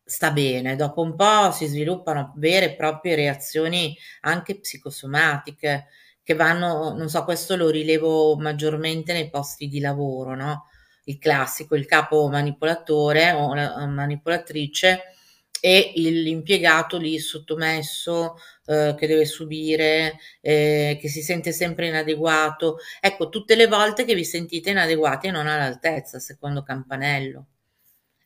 sta 0.04 0.32
bene. 0.32 0.76
Dopo 0.76 1.02
un 1.02 1.16
po' 1.16 1.52
si 1.52 1.66
sviluppano 1.66 2.34
vere 2.38 2.66
e 2.74 2.76
proprie 2.76 3.16
reazioni 3.16 3.98
anche 4.22 4.60
psicosomatiche 4.60 5.88
che 6.24 6.34
vanno, 6.36 6.94
non 6.96 7.10
so, 7.10 7.24
questo 7.24 7.56
lo 7.56 7.70
rilevo 7.70 8.36
maggiormente 8.38 9.12
nei 9.14 9.30
posti 9.30 9.68
di 9.68 9.80
lavoro, 9.80 10.36
no? 10.36 10.68
Il 11.06 11.18
classico, 11.20 11.76
il 11.76 11.86
capo 11.86 12.30
manipolatore 12.30 13.32
o 13.32 13.54
la 13.54 13.86
manipolatrice 13.88 15.02
e 15.66 15.94
l'impiegato 15.96 16.98
lì 16.98 17.18
sottomesso 17.20 18.36
eh, 18.66 18.96
che 18.98 19.08
deve 19.08 19.24
subire, 19.26 20.20
eh, 20.42 20.98
che 21.00 21.08
si 21.08 21.22
sente 21.22 21.54
sempre 21.54 21.88
inadeguato. 21.88 22.80
Ecco, 23.00 23.30
tutte 23.30 23.56
le 23.56 23.68
volte 23.68 24.04
che 24.04 24.14
vi 24.14 24.26
sentite 24.26 24.72
inadeguati 24.72 25.28
e 25.28 25.32
non 25.32 25.48
all'altezza, 25.48 26.20
secondo 26.20 26.64
Campanello. 26.64 27.46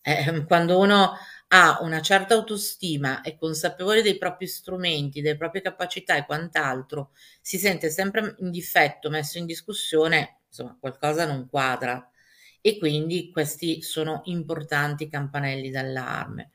Eh, 0.01 0.45
quando 0.47 0.79
uno 0.79 1.13
ha 1.49 1.77
una 1.81 2.01
certa 2.01 2.33
autostima, 2.33 3.21
è 3.21 3.35
consapevole 3.37 4.01
dei 4.01 4.17
propri 4.17 4.47
strumenti, 4.47 5.21
delle 5.21 5.37
proprie 5.37 5.61
capacità 5.61 6.15
e 6.17 6.25
quant'altro, 6.25 7.11
si 7.41 7.59
sente 7.59 7.91
sempre 7.91 8.35
in 8.39 8.49
difetto, 8.49 9.09
messo 9.11 9.37
in 9.37 9.45
discussione, 9.45 10.39
insomma, 10.47 10.75
qualcosa 10.79 11.25
non 11.27 11.47
quadra. 11.47 12.09
E 12.61 12.77
quindi 12.79 13.29
questi 13.31 13.81
sono 13.83 14.21
importanti 14.25 15.07
campanelli 15.07 15.69
d'allarme. 15.69 16.49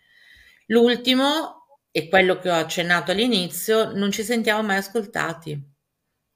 L'ultimo, 0.67 1.67
e 1.91 2.09
quello 2.09 2.39
che 2.39 2.51
ho 2.51 2.55
accennato 2.55 3.11
all'inizio, 3.11 3.93
non 3.95 4.11
ci 4.11 4.23
sentiamo 4.23 4.63
mai 4.63 4.79
ascoltati, 4.79 5.71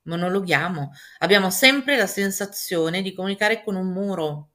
monologhiamo, 0.03 0.93
abbiamo 1.19 1.51
sempre 1.51 1.97
la 1.97 2.07
sensazione 2.07 3.03
di 3.03 3.15
comunicare 3.15 3.63
con 3.63 3.75
un 3.77 3.93
muro. 3.93 4.51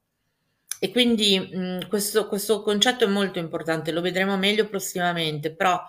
E 0.79 0.91
quindi 0.91 1.39
mh, 1.39 1.87
questo, 1.89 2.27
questo 2.27 2.61
concetto 2.63 3.03
è 3.05 3.07
molto 3.07 3.39
importante, 3.39 3.91
lo 3.91 4.01
vedremo 4.01 4.37
meglio 4.37 4.67
prossimamente, 4.67 5.53
però 5.53 5.79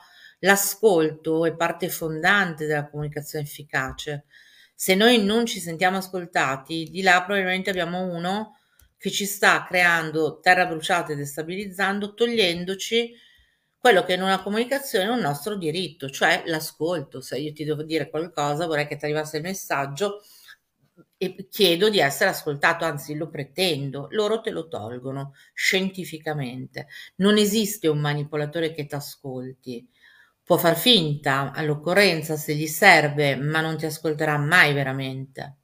l'ascolto 0.40 1.46
è 1.46 1.54
parte 1.54 1.88
fondante 1.88 2.66
della 2.66 2.88
comunicazione 2.88 3.44
efficace. 3.44 4.24
Se 4.74 4.94
noi 4.94 5.22
non 5.24 5.46
ci 5.46 5.60
sentiamo 5.60 5.98
ascoltati, 5.98 6.88
di 6.90 7.02
là 7.02 7.22
probabilmente 7.24 7.70
abbiamo 7.70 8.02
uno 8.02 8.58
che 8.98 9.10
ci 9.10 9.24
sta 9.26 9.64
creando 9.68 10.40
terra 10.40 10.66
bruciata 10.66 11.12
e 11.12 11.16
destabilizzando, 11.16 12.14
togliendoci 12.14 13.14
quello 13.82 14.04
che 14.04 14.12
in 14.14 14.22
una 14.22 14.40
comunicazione 14.40 15.06
è 15.06 15.08
un 15.08 15.18
nostro 15.18 15.56
diritto, 15.56 16.08
cioè 16.08 16.44
l'ascolto. 16.46 17.20
Se 17.20 17.36
io 17.36 17.52
ti 17.52 17.64
devo 17.64 17.82
dire 17.82 18.08
qualcosa, 18.08 18.66
vorrei 18.66 18.86
che 18.86 18.94
ti 18.96 19.06
arrivasse 19.06 19.38
il 19.38 19.42
messaggio 19.42 20.20
e 21.16 21.48
chiedo 21.50 21.88
di 21.90 21.98
essere 21.98 22.30
ascoltato, 22.30 22.84
anzi 22.84 23.16
lo 23.16 23.28
pretendo, 23.28 24.06
loro 24.10 24.40
te 24.40 24.50
lo 24.50 24.68
tolgono 24.68 25.34
scientificamente. 25.52 26.86
Non 27.16 27.36
esiste 27.38 27.88
un 27.88 27.98
manipolatore 27.98 28.72
che 28.72 28.86
ti 28.86 28.94
ascolti. 28.94 29.88
Può 30.44 30.56
far 30.58 30.76
finta 30.76 31.50
all'occorrenza 31.52 32.36
se 32.36 32.54
gli 32.54 32.68
serve, 32.68 33.34
ma 33.36 33.60
non 33.60 33.76
ti 33.76 33.86
ascolterà 33.86 34.38
mai 34.38 34.72
veramente. 34.74 35.61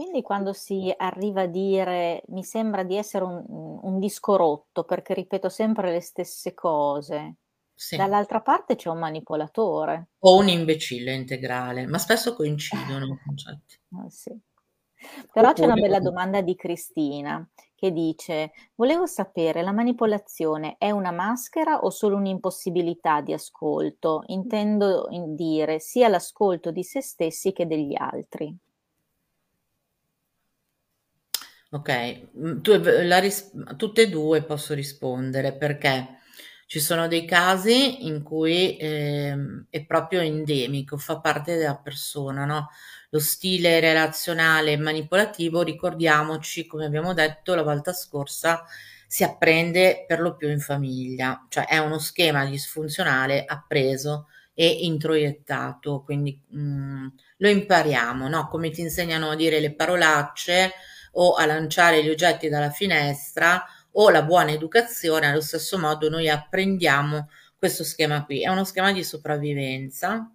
Quindi 0.00 0.22
quando 0.22 0.52
si 0.54 0.92
arriva 0.96 1.42
a 1.42 1.46
dire: 1.46 2.22
"Mi 2.28 2.42
sembra 2.42 2.82
di 2.84 2.96
essere 2.96 3.24
un 3.24 3.44
un 3.82 3.98
disco 3.98 4.36
rotto 4.36 4.84
perché 4.84 5.14
ripeto 5.14 5.48
sempre 5.48 5.92
le 5.92 6.00
stesse 6.00 6.54
cose", 6.54 7.36
Sì. 7.76 7.98
dall'altra 7.98 8.40
parte 8.40 8.76
c'è 8.76 8.88
un 8.88 8.98
manipolatore. 8.98 10.08
O 10.20 10.38
un 10.38 10.48
imbecille 10.48 11.12
integrale, 11.12 11.84
ma 11.86 11.98
spesso 11.98 12.34
coincidono 12.34 13.04
i 13.04 13.18
concetti. 13.22 13.76
Eh 13.92 14.10
sì. 14.10 14.40
Però 15.30 15.52
c'è 15.52 15.64
una 15.64 15.76
Oppure 15.76 15.78
bella 15.78 16.00
domanda 16.00 16.40
di 16.42 16.54
Cristina 16.56 17.48
che 17.74 17.92
dice: 17.92 18.52
"Volevo 18.74 19.06
sapere, 19.06 19.62
la 19.62 19.72
manipolazione 19.72 20.76
è 20.78 20.90
una 20.90 21.10
maschera 21.12 21.80
o 21.80 21.90
solo 21.90 22.16
un'impossibilità 22.16 23.20
di 23.20 23.32
ascolto? 23.32 24.22
Intendo 24.26 25.06
in 25.10 25.34
dire 25.34 25.78
sia 25.80 26.08
l'ascolto 26.08 26.70
di 26.70 26.82
se 26.84 27.00
stessi 27.02 27.52
che 27.52 27.66
degli 27.66 27.94
altri". 27.96 28.54
Okay, 31.72 32.28
mhmm, 32.34 32.62
tu 32.62 32.72
la 32.82 33.18
ris 33.20 33.52
tutte 33.76 34.02
e 34.02 34.08
2 34.08 34.42
posso 34.42 34.74
rispondere, 34.74 35.52
perché 35.56 36.18
ci 36.66 36.80
sono 36.80 37.06
dei 37.06 37.24
casi 37.24 38.06
in 38.06 38.24
cui, 38.24 38.76
ehm, 38.76 39.66
è 39.70 39.84
proprio 39.84 40.20
endemico, 40.20 40.96
fa 40.96 41.20
parte 41.20 41.56
della 41.56 41.76
persona, 41.76 42.44
no, 42.44 42.70
lo 43.10 43.20
stile 43.20 43.78
relazionale 43.78 44.76
manipolativo, 44.78 45.62
ricordiamoci, 45.62 46.66
come 46.66 46.86
abbiamo 46.86 47.14
detto 47.14 47.54
la 47.54 47.62
volta 47.62 47.92
scorsa, 47.92 48.64
si 49.06 49.22
apprende 49.22 50.04
per 50.08 50.20
lo 50.20 50.34
più 50.34 50.48
in 50.48 50.58
famiglia, 50.60 51.46
cioè 51.48 51.66
è 51.66 51.78
uno 51.78 51.98
schema 52.00 52.44
disfunzionale 52.46 53.44
appreso 53.44 54.26
e 54.54 54.66
introiettato, 54.82 56.02
quindi, 56.02 56.40
mhmm, 56.48 57.12
lo 57.38 57.48
impariamo, 57.48 58.28
no, 58.28 58.48
come 58.48 58.70
ti 58.70 58.80
insegnano 58.80 59.30
a 59.30 59.36
dire 59.36 59.60
le 59.60 59.72
parolacce 59.74 60.72
o 61.12 61.34
a 61.34 61.46
lanciare 61.46 62.02
gli 62.02 62.08
oggetti 62.08 62.48
dalla 62.48 62.70
finestra 62.70 63.64
o 63.92 64.10
la 64.10 64.22
buona 64.22 64.52
educazione, 64.52 65.26
allo 65.26 65.40
stesso 65.40 65.78
modo 65.78 66.08
noi 66.08 66.28
apprendiamo 66.28 67.28
questo 67.56 67.84
schema 67.84 68.24
qui. 68.24 68.42
È 68.42 68.48
uno 68.48 68.64
schema 68.64 68.92
di 68.92 69.02
sopravvivenza, 69.02 70.32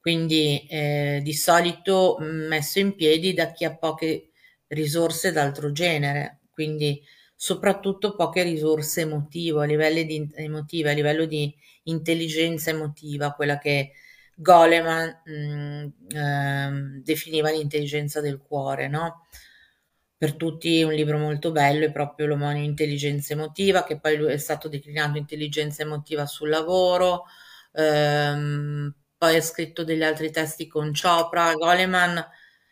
quindi 0.00 0.66
eh, 0.68 1.20
di 1.22 1.34
solito 1.34 2.16
messo 2.20 2.78
in 2.78 2.94
piedi 2.96 3.34
da 3.34 3.52
chi 3.52 3.64
ha 3.64 3.76
poche 3.76 4.30
risorse 4.68 5.32
d'altro 5.32 5.70
genere, 5.70 6.40
quindi 6.50 7.00
soprattutto 7.36 8.14
poche 8.14 8.42
risorse 8.42 9.02
emotive, 9.02 9.62
a 9.62 9.66
livello 9.66 10.02
di, 10.02 10.28
emotive, 10.34 10.90
a 10.90 10.94
livello 10.94 11.24
di 11.26 11.54
intelligenza 11.84 12.70
emotiva, 12.70 13.32
quella 13.32 13.58
che 13.58 13.92
Goleman 14.34 15.22
mh, 15.24 16.16
eh, 16.16 17.00
definiva 17.02 17.50
l'intelligenza 17.50 18.20
del 18.20 18.40
cuore, 18.40 18.88
no? 18.88 19.26
Per 20.22 20.36
tutti 20.36 20.84
un 20.84 20.92
libro 20.92 21.18
molto 21.18 21.50
bello 21.50 21.84
è 21.84 21.90
proprio 21.90 22.28
l'omonimo 22.28 22.64
Intelligenza 22.64 23.32
emotiva, 23.32 23.82
che 23.82 23.98
poi 23.98 24.16
lui 24.16 24.30
è 24.30 24.36
stato 24.36 24.68
declinato 24.68 25.18
Intelligenza 25.18 25.82
emotiva 25.82 26.26
sul 26.26 26.48
lavoro, 26.48 27.24
ehm, 27.72 28.94
poi 29.18 29.34
ha 29.36 29.42
scritto 29.42 29.82
degli 29.82 30.04
altri 30.04 30.30
testi 30.30 30.68
con 30.68 30.92
Chopra, 30.92 31.52
Goleman 31.54 32.18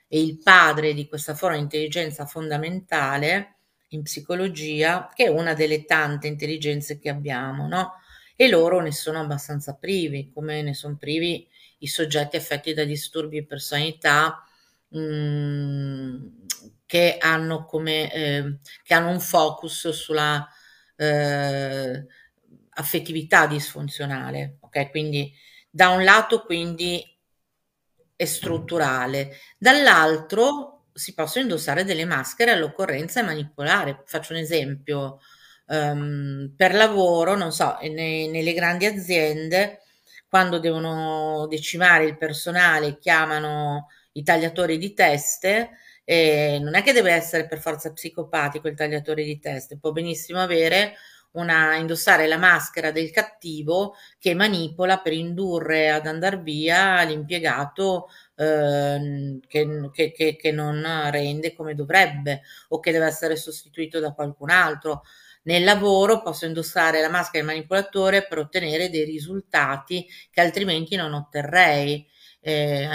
è 0.07 0.17
il 0.17 0.39
padre 0.39 0.95
di 0.95 1.09
questa 1.09 1.35
forma 1.35 1.57
di 1.57 1.63
intelligenza 1.63 2.25
fondamentale 2.25 3.57
in 3.89 4.03
psicologia, 4.03 5.11
che 5.13 5.25
è 5.25 5.29
una 5.29 5.53
delle 5.53 5.85
tante 5.85 6.29
intelligenze 6.29 7.01
che 7.01 7.09
abbiamo, 7.09 7.67
no? 7.67 7.95
E 8.37 8.49
loro 8.49 8.81
ne 8.81 8.93
sono 8.93 9.19
abbastanza 9.19 9.75
privi, 9.75 10.31
come 10.33 10.63
ne 10.63 10.73
sono 10.75 10.97
privi 10.97 11.49
i 11.79 11.89
soggetti 11.89 12.37
affetti 12.37 12.75
da 12.75 12.85
disturbi 12.85 13.41
di 13.41 13.47
personalità, 13.47 14.41
mh, 14.91 14.99
mm, 15.01 16.40
che 16.91 17.19
hanno 17.21 17.67
come 17.67 18.13
eh, 18.13 18.59
che 18.83 18.95
hanno 18.95 19.11
un 19.11 19.21
focus 19.21 19.91
sulla 19.91 20.45
eh, 20.97 22.05
affettività 22.71 23.47
disfunzionale, 23.47 24.57
ok? 24.59 24.91
Quindi 24.91 25.33
da 25.71 25.91
un 25.91 26.03
lato 26.03 26.43
quindi 26.43 27.01
è 28.17 28.25
strutturale, 28.25 29.37
dall'altro 29.57 30.87
si 30.93 31.15
possono 31.15 31.45
indossare 31.45 31.85
delle 31.85 32.05
maschere 32.05 32.51
all'occorrenza 32.51 33.21
e 33.21 33.23
manipolare. 33.23 34.03
Faccio 34.05 34.33
un 34.33 34.41
esempio, 34.41 35.21
um, 35.67 36.53
per 36.57 36.75
lavoro, 36.75 37.37
non 37.37 37.53
so, 37.53 37.79
ne, 37.83 38.27
nelle 38.29 38.53
grandi 38.53 38.87
aziende, 38.87 39.83
quando 40.29 40.59
devono 40.59 41.47
decimare 41.49 42.05
il 42.05 42.19
personale, 42.19 42.99
chiamano 42.99 43.87
i 44.13 44.23
tagliatori 44.25 44.77
di 44.79 44.93
teste, 44.93 45.71
eh, 46.13 46.59
non 46.61 46.75
è 46.75 46.83
che 46.83 46.93
deve 46.93 47.13
essere 47.13 47.47
per 47.47 47.61
forza 47.61 47.93
psicopatico 47.93 48.67
il 48.67 48.75
tagliatore 48.75 49.23
di 49.23 49.39
teste, 49.39 49.79
può 49.79 49.93
benissimo 49.93 50.41
avere 50.41 50.95
una, 51.35 51.77
indossare 51.77 52.27
la 52.27 52.37
maschera 52.37 52.91
del 52.91 53.13
cattivo 53.13 53.95
che 54.19 54.35
manipola 54.35 54.99
per 54.99 55.13
indurre 55.13 55.89
ad 55.89 56.09
andare 56.09 56.39
via 56.39 57.01
l'impiegato 57.05 58.09
eh, 58.35 59.39
che, 59.47 59.91
che, 59.93 60.11
che, 60.11 60.35
che 60.35 60.51
non 60.51 60.85
rende 61.13 61.55
come 61.55 61.77
dovrebbe 61.77 62.43
o 62.71 62.81
che 62.81 62.91
deve 62.91 63.07
essere 63.07 63.37
sostituito 63.37 64.01
da 64.01 64.11
qualcun 64.11 64.51
altro. 64.51 65.03
Nel 65.43 65.63
lavoro 65.63 66.23
posso 66.23 66.45
indossare 66.45 67.01
la 67.01 67.09
maschera 67.09 67.45
del 67.45 67.55
manipolatore 67.55 68.27
per 68.27 68.39
ottenere 68.39 68.91
dei 68.91 69.05
risultati 69.05 70.05
che 70.29 70.41
altrimenti 70.41 70.97
non 70.97 71.15
otterrei 71.15 72.05
eh, 72.41 72.89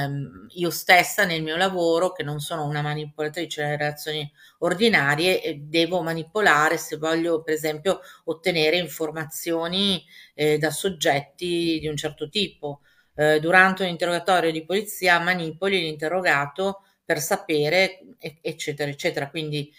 io 0.55 0.69
stessa 0.69 1.25
nel 1.25 1.43
mio 1.43 1.55
lavoro, 1.57 2.11
che 2.11 2.23
non 2.23 2.39
sono 2.39 2.65
una 2.65 2.81
manipolatrice 2.81 3.61
delle 3.63 3.77
relazioni 3.77 4.31
ordinarie, 4.59 5.41
eh, 5.41 5.55
devo 5.59 6.01
manipolare 6.01 6.77
se 6.77 6.97
voglio, 6.97 7.41
per 7.43 7.53
esempio, 7.53 7.99
ottenere 8.25 8.77
informazioni 8.77 10.03
eh, 10.33 10.57
da 10.57 10.71
soggetti 10.71 11.79
di 11.79 11.87
un 11.87 11.95
certo 11.97 12.29
tipo. 12.29 12.81
Eh, 13.15 13.39
durante 13.39 13.83
un 13.83 13.89
interrogatorio 13.89 14.51
di 14.51 14.65
polizia 14.65 15.19
manipoli 15.19 15.79
l'interrogato 15.79 16.81
per 17.03 17.19
sapere, 17.19 17.99
eccetera, 18.41 18.89
eccetera. 18.89 19.29
Quindi 19.29 19.71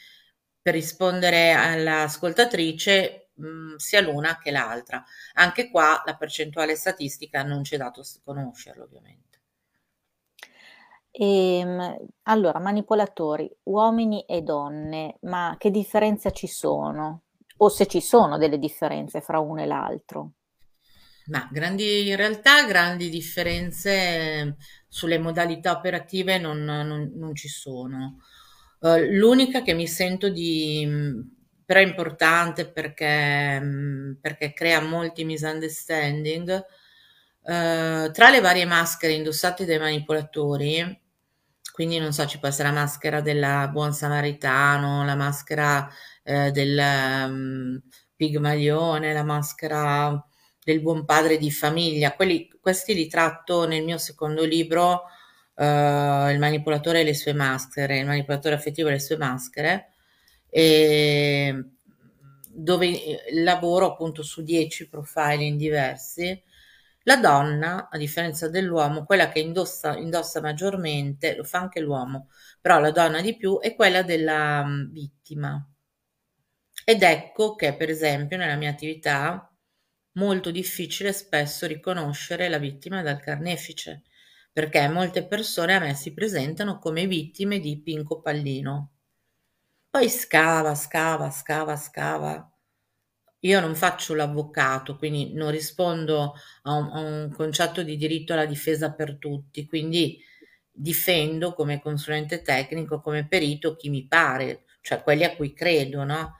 per 0.62 0.74
rispondere 0.74 1.52
all'ascoltatrice, 1.52 3.30
mh, 3.34 3.76
sia 3.76 4.00
l'una 4.00 4.38
che 4.38 4.50
l'altra. 4.50 5.04
Anche 5.34 5.70
qua 5.70 6.02
la 6.04 6.16
percentuale 6.16 6.76
statistica 6.76 7.42
non 7.42 7.64
ci 7.64 7.74
è 7.74 7.78
dato 7.78 8.02
conoscerlo, 8.24 8.84
ovviamente. 8.84 9.25
Ehm, 11.18 11.96
allora, 12.24 12.58
manipolatori, 12.58 13.50
uomini 13.64 14.24
e 14.26 14.42
donne, 14.42 15.16
ma 15.22 15.56
che 15.58 15.70
differenza 15.70 16.30
ci 16.30 16.46
sono? 16.46 17.22
O 17.58 17.68
se 17.70 17.86
ci 17.86 18.02
sono 18.02 18.36
delle 18.36 18.58
differenze 18.58 19.22
fra 19.22 19.38
uno 19.38 19.62
e 19.62 19.66
l'altro? 19.66 20.32
Ma 21.26 21.48
grandi, 21.50 22.06
in 22.08 22.16
realtà 22.16 22.66
grandi 22.66 23.08
differenze 23.08 24.56
sulle 24.88 25.18
modalità 25.18 25.72
operative 25.72 26.38
non, 26.38 26.62
non, 26.62 27.12
non 27.14 27.34
ci 27.34 27.48
sono. 27.48 28.18
Uh, 28.80 28.98
l'unica 29.10 29.62
che 29.62 29.72
mi 29.72 29.88
sento 29.88 30.28
di, 30.28 30.86
però 31.64 31.80
è 31.80 31.82
importante 31.82 32.70
perché, 32.70 34.18
perché 34.20 34.52
crea 34.52 34.82
molti 34.82 35.24
misunderstanding, 35.24 36.64
uh, 37.40 38.10
tra 38.10 38.30
le 38.30 38.40
varie 38.40 38.66
maschere 38.66 39.14
indossate 39.14 39.64
dai 39.64 39.78
manipolatori, 39.78 41.04
quindi 41.76 41.98
non 41.98 42.14
so, 42.14 42.24
ci 42.24 42.38
può 42.38 42.48
essere 42.48 42.68
la 42.70 42.74
maschera 42.74 43.20
del 43.20 43.68
buon 43.70 43.92
samaritano, 43.92 45.04
la 45.04 45.14
maschera 45.14 45.86
eh, 46.22 46.50
del 46.50 46.78
um, 46.78 47.82
pigmalione, 48.16 49.12
la 49.12 49.22
maschera 49.22 50.26
del 50.64 50.80
buon 50.80 51.04
padre 51.04 51.36
di 51.36 51.50
famiglia. 51.50 52.14
Quelli, 52.14 52.48
questi 52.62 52.94
li 52.94 53.06
tratto 53.08 53.66
nel 53.66 53.84
mio 53.84 53.98
secondo 53.98 54.42
libro, 54.46 55.02
uh, 55.56 56.30
Il 56.30 56.38
manipolatore 56.38 57.00
e 57.00 57.04
le 57.04 57.12
sue 57.12 57.34
maschere, 57.34 57.98
il 57.98 58.06
manipolatore 58.06 58.54
affettivo 58.54 58.88
e 58.88 58.92
le 58.92 58.98
sue 58.98 59.18
maschere, 59.18 59.90
e 60.48 61.62
dove 62.48 63.20
lavoro 63.34 63.92
appunto 63.92 64.22
su 64.22 64.42
dieci 64.42 64.88
profiling 64.88 65.58
diversi 65.58 66.42
la 67.06 67.16
donna, 67.16 67.88
a 67.88 67.96
differenza 67.98 68.48
dell'uomo, 68.48 69.04
quella 69.04 69.28
che 69.28 69.38
indossa, 69.38 69.96
indossa 69.96 70.40
maggiormente, 70.40 71.36
lo 71.36 71.44
fa 71.44 71.58
anche 71.60 71.80
l'uomo, 71.80 72.28
però 72.60 72.80
la 72.80 72.90
donna 72.90 73.20
di 73.20 73.36
più, 73.36 73.60
è 73.60 73.76
quella 73.76 74.02
della 74.02 74.62
um, 74.64 74.90
vittima. 74.90 75.64
Ed 76.84 77.02
ecco 77.02 77.54
che, 77.54 77.74
per 77.76 77.90
esempio, 77.90 78.36
nella 78.36 78.56
mia 78.56 78.70
attività, 78.70 79.48
molto 80.14 80.50
difficile 80.50 81.12
spesso 81.12 81.66
riconoscere 81.66 82.48
la 82.48 82.58
vittima 82.58 83.02
dal 83.02 83.20
carnefice, 83.20 84.02
perché 84.52 84.88
molte 84.88 85.26
persone 85.26 85.74
a 85.74 85.78
me 85.78 85.94
si 85.94 86.12
presentano 86.12 86.78
come 86.78 87.06
vittime 87.06 87.60
di 87.60 87.80
Pinco 87.80 88.20
Pallino. 88.20 88.94
Poi 89.90 90.08
scava, 90.08 90.74
scava, 90.74 91.30
scava, 91.30 91.76
scava 91.76 92.55
io 93.46 93.60
non 93.60 93.74
faccio 93.74 94.14
l'avvocato, 94.14 94.96
quindi 94.96 95.32
non 95.34 95.50
rispondo 95.50 96.34
a 96.62 96.72
un, 96.74 96.90
a 96.92 97.00
un 97.00 97.30
concetto 97.34 97.82
di 97.82 97.96
diritto 97.96 98.32
alla 98.32 98.46
difesa 98.46 98.92
per 98.92 99.16
tutti, 99.18 99.66
quindi 99.66 100.18
difendo 100.70 101.54
come 101.54 101.80
consulente 101.80 102.42
tecnico, 102.42 103.00
come 103.00 103.26
perito 103.26 103.76
chi 103.76 103.88
mi 103.90 104.06
pare, 104.06 104.64
cioè 104.82 105.02
quelli 105.02 105.24
a 105.24 105.34
cui 105.36 105.52
credo, 105.54 106.04
no? 106.04 106.36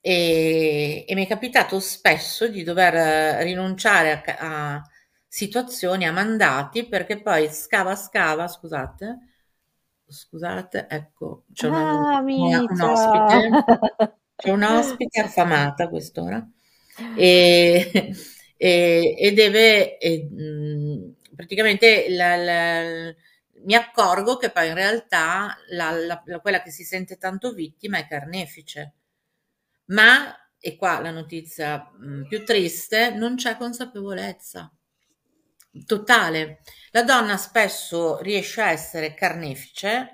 E, 0.00 1.04
e 1.08 1.14
mi 1.14 1.24
è 1.24 1.28
capitato 1.28 1.80
spesso 1.80 2.46
di 2.48 2.62
dover 2.62 3.42
rinunciare 3.42 4.12
a, 4.38 4.76
a 4.76 4.82
situazioni, 5.26 6.06
a 6.06 6.12
mandati, 6.12 6.86
perché 6.88 7.20
poi 7.20 7.50
scava 7.52 7.96
scava, 7.96 8.46
scusate, 8.48 9.18
scusate, 10.06 10.86
ecco, 10.88 11.44
c'è 11.52 11.68
Ah, 11.68 12.16
una- 12.36 12.64
un 12.68 12.80
ospite, 12.82 13.34
amica! 13.34 13.66
c'è 14.36 14.50
un 14.50 14.62
ospite 14.62 15.20
affamata 15.20 15.84
a 15.84 15.88
quest'ora 15.88 16.46
e, 17.12 18.12
e- 18.56 19.14
e 19.18 19.32
deve, 19.32 19.98
e, 19.98 20.24
mh, 20.30 21.14
praticamente 21.34 22.06
la- 22.10 22.36
la- 22.36 23.14
mi 23.64 23.74
accorgo 23.74 24.36
che 24.36 24.50
poi 24.50 24.68
in 24.68 24.74
realtà 24.74 25.56
la- 25.70 25.90
la- 25.92 26.22
la- 26.24 26.40
quella 26.40 26.62
che 26.62 26.70
si 26.70 26.84
sente 26.84 27.16
tanto 27.18 27.52
vittima 27.52 27.98
è 27.98 28.06
carnefice, 28.06 28.94
ma, 29.86 30.34
e 30.58 30.76
qua 30.76 31.00
la 31.00 31.10
notizia 31.10 31.90
mh, 31.98 32.26
più 32.28 32.44
triste, 32.44 33.10
non 33.14 33.36
c'è 33.36 33.56
consapevolezza 33.56 34.70
totale. 35.84 36.60
La 36.90 37.02
donna 37.02 37.36
spesso 37.36 38.18
riesce 38.20 38.60
a 38.62 38.70
essere 38.70 39.14
carnefice 39.14 40.10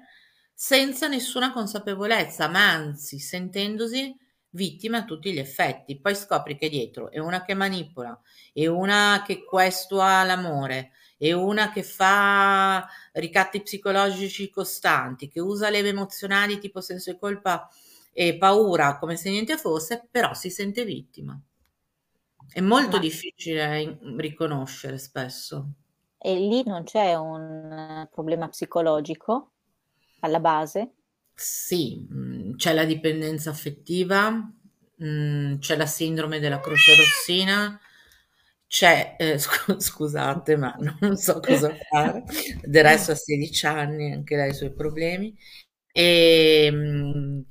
senza 0.64 1.09
nessuna 1.09 1.53
consapevolezza, 1.53 2.46
ma 2.46 2.70
anzi 2.70 3.18
sentendosi 3.18 4.16
vittima 4.51 4.98
a 4.98 5.05
tutti 5.05 5.33
gli 5.33 5.38
effetti. 5.40 5.98
Poi 6.01 6.14
scopri 6.14 6.57
che 6.57 6.68
dietro 6.68 7.11
è 7.11 7.18
una 7.18 7.42
che 7.42 7.55
manipola, 7.55 8.16
è 8.53 8.68
una 8.68 9.25
che 9.27 9.42
questua 9.42 10.22
l'amore, 10.22 10.92
è 11.18 11.33
una 11.33 11.72
che 11.72 11.83
fa 11.83 12.87
ricatti 13.14 13.61
psicologici 13.62 14.51
costanti, 14.51 15.27
che 15.27 15.40
usa 15.40 15.68
leve 15.68 15.88
emozionali 15.88 16.61
tipo 16.61 16.81
senso 16.81 17.11
di 17.11 17.18
colpa 17.18 17.68
e 18.12 18.37
paura 18.38 18.98
come 18.98 19.16
se 19.16 19.31
niente 19.31 19.57
fosse, 19.59 20.07
però 20.09 20.33
si 20.33 20.48
sente 20.48 20.85
vittima. 20.85 21.37
È 22.53 22.61
molto 22.61 22.98
Ma 22.98 23.01
difficile 23.01 23.98
riconoscere 24.18 24.96
spesso. 24.98 25.72
e 26.18 26.35
lì 26.37 26.62
non 26.64 26.85
c'è 26.85 27.14
un 27.14 28.09
problema 28.11 28.48
psicologico 28.48 29.51
alla 30.22 30.40
base? 30.40 30.92
Sì, 31.35 32.06
mh, 32.08 32.56
c'è 32.56 32.72
la 32.72 32.85
dipendenza 32.85 33.50
affettiva, 33.50 34.30
mh, 34.30 35.58
c'è 35.58 35.76
la 35.76 35.87
sindrome 35.87 36.38
della 36.38 36.61
croce 36.61 36.94
rossina, 36.94 37.80
c'è, 38.66 39.16
eh, 39.18 39.38
scu- 39.38 39.78
scusate, 39.80 40.56
ma 40.56 40.74
non 41.00 41.16
so 41.16 41.40
cosa 41.40 41.74
fare, 41.90 42.22
del 42.62 42.85
resto 42.85 43.12
ha 43.12 43.14
16 43.14 43.66
anni, 43.66 44.12
anche 44.12 44.37
lei 44.37 44.48
ha 44.48 44.52
i 44.52 44.54
suoi 44.54 44.72
problemi, 44.72 45.37
e 45.92 46.70
mh, 46.70 47.44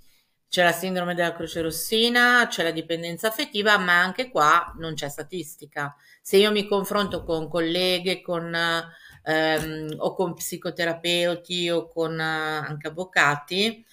c'è 0.49 0.63
la 0.63 0.71
sindrome 0.71 1.13
della 1.15 1.33
croce 1.33 1.61
rossina, 1.61 2.47
c'è 2.49 2.63
la 2.63 2.71
dipendenza 2.71 3.27
affettiva, 3.29 3.77
ma 3.77 4.01
anche 4.01 4.29
qua 4.29 4.73
non 4.77 4.93
c'è 4.95 5.09
statistica. 5.09 5.95
Se 6.21 6.37
io 6.37 6.51
mi 6.51 6.67
confronto 6.67 7.23
con 7.23 7.47
colleghe, 7.49 8.21
con, 8.21 8.53
ehm, 9.23 9.95
o 9.97 10.13
con 10.13 10.33
psicoterapeuti 10.33 11.69
o 11.69 11.87
con 11.87 12.19
eh, 12.19 12.23
anche 12.23 12.87
avvocati, 12.87 13.85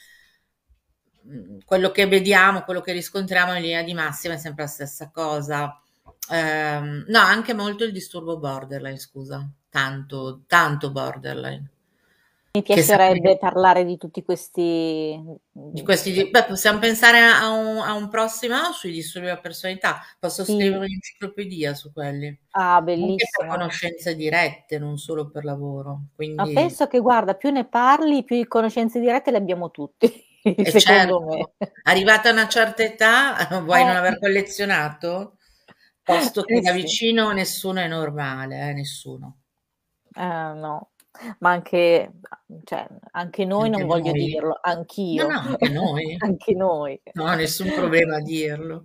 quello 1.64 1.90
che 1.90 2.06
vediamo, 2.06 2.62
quello 2.62 2.80
che 2.80 2.92
riscontriamo 2.92 3.54
in 3.54 3.62
linea 3.62 3.82
di 3.82 3.94
massima 3.94 4.34
è 4.34 4.38
sempre 4.38 4.64
la 4.64 4.68
stessa 4.70 5.10
cosa. 5.10 5.80
Ehm, 6.30 7.04
no, 7.08 7.18
anche 7.18 7.54
molto 7.54 7.84
il 7.84 7.92
disturbo 7.92 8.38
borderline, 8.38 8.98
scusa, 8.98 9.46
tanto, 9.68 10.42
tanto 10.46 10.90
borderline. 10.90 11.70
Mi 12.58 12.62
piacerebbe 12.62 13.38
parlare 13.38 13.84
di 13.84 13.96
tutti 13.96 14.22
questi... 14.22 15.22
di 15.52 15.82
questi, 15.82 16.28
beh, 16.30 16.44
possiamo 16.46 16.78
pensare 16.78 17.20
a 17.20 17.50
un, 17.50 17.78
a 17.78 17.92
un 17.94 18.08
prossimo 18.08 18.72
sui 18.72 18.90
disturbi 18.92 19.28
della 19.28 19.40
personalità. 19.40 20.00
Posso 20.18 20.44
scrivere 20.44 20.86
Sì, 20.86 20.86
un'enciclopedia 20.86 21.74
su 21.74 21.92
quelli, 21.92 22.26
ah, 22.52 22.80
anche 22.98 23.28
per 23.30 23.46
bellissimo. 23.46 23.48
conoscenze 23.48 24.14
dirette, 24.16 24.78
non 24.78 24.98
solo 24.98 25.30
per 25.30 25.44
lavoro. 25.44 26.08
Ma 26.36 26.46
Quindi, 26.46 26.52
penso 26.52 26.86
che, 26.86 27.00
guarda, 27.00 27.34
più 27.34 27.50
ne 27.50 27.64
parli, 27.66 28.22
più 28.24 28.46
conoscenze 28.48 29.00
dirette 29.00 29.30
le 29.30 29.36
abbiamo 29.38 29.70
tutti, 29.70 30.06
è 30.54 30.64
secondo 30.70 31.20
me. 31.20 31.48
certo, 31.48 31.74
arrivata 31.82 32.28
a 32.28 32.32
una 32.32 32.48
certa 32.48 32.82
età, 32.82 33.34
vuoi 33.64 33.84
non 33.84 33.96
Eh, 33.96 33.96
aver 33.96 34.18
collezionato? 34.18 35.38
Posto 36.02 36.44
che 36.44 36.58
eh 36.58 36.62
da 36.62 36.72
sì. 36.72 36.72
vicino 36.72 37.32
nessuno 37.32 37.80
è 37.80 37.88
normale, 37.88 38.70
eh, 38.70 38.72
nessuno. 38.72 39.40
Ah, 40.14 40.52
no, 40.54 40.90
ma 41.40 41.50
anche, 41.50 42.12
cioè, 42.64 42.86
anche 43.12 43.44
noi 43.44 43.66
Anche 43.66 43.78
non 43.78 43.86
voglio 43.86 44.10
noi. 44.12 44.24
dirlo, 44.24 44.48
No, 44.48 44.58
anch'io, 44.62 45.26
no, 45.28 45.38
anche 45.38 45.68
noi. 45.70 46.16
anche 46.18 46.54
noi. 46.54 47.00
No, 47.12 47.34
nessun 47.34 47.72
problema 47.72 48.16
a 48.16 48.20
dirlo. 48.20 48.84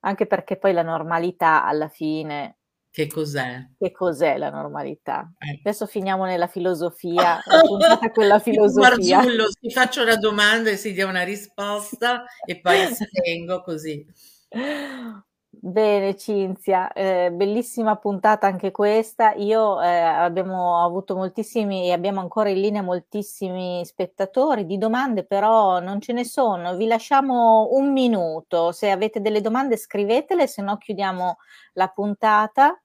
Anche 0.00 0.26
perché 0.26 0.56
poi 0.56 0.72
la 0.72 0.82
normalità 0.82 1.64
alla 1.64 1.88
fine, 1.88 2.58
Che 2.90 3.06
cos'è? 3.08 3.66
che 3.78 3.90
cos'è 3.92 4.36
la 4.38 4.50
normalità? 4.50 5.32
Eh. 5.38 5.58
Adesso 5.64 5.86
finiamo 5.86 6.24
nella 6.26 6.46
filosofia, 6.46 7.40
puntata 7.66 8.10
con 8.10 8.26
la 8.26 8.38
Tipo 8.40 8.50
filosofia. 8.68 9.16
Marzullo, 9.18 9.46
si 9.60 9.70
faccia 9.70 10.02
una 10.02 10.16
domanda 10.16 10.70
e 10.70 10.76
si 10.76 10.92
dia 10.92 11.06
una 11.06 11.22
risposta 11.24 12.24
e 12.46 12.60
poi 12.60 12.80
estengo 12.82 13.62
così. 13.62 14.04
Bene, 15.58 16.16
Cinzia, 16.16 16.92
eh, 16.92 17.30
bellissima 17.32 17.96
puntata 17.96 18.46
anche 18.46 18.70
questa. 18.70 19.32
Io 19.34 19.80
eh, 19.80 19.88
abbiamo 19.88 20.84
avuto 20.84 21.16
moltissimi 21.16 21.86
e 21.86 21.92
abbiamo 21.92 22.20
ancora 22.20 22.50
in 22.50 22.60
linea 22.60 22.82
moltissimi 22.82 23.84
spettatori 23.84 24.66
di 24.66 24.76
domande, 24.76 25.24
però 25.24 25.80
non 25.80 26.00
ce 26.00 26.12
ne 26.12 26.24
sono. 26.24 26.76
Vi 26.76 26.86
lasciamo 26.86 27.68
un 27.72 27.92
minuto. 27.92 28.70
Se 28.72 28.90
avete 28.90 29.20
delle 29.20 29.40
domande, 29.40 29.76
scrivetele, 29.76 30.46
se 30.46 30.62
no 30.62 30.76
chiudiamo 30.76 31.38
la 31.74 31.88
puntata. 31.88 32.78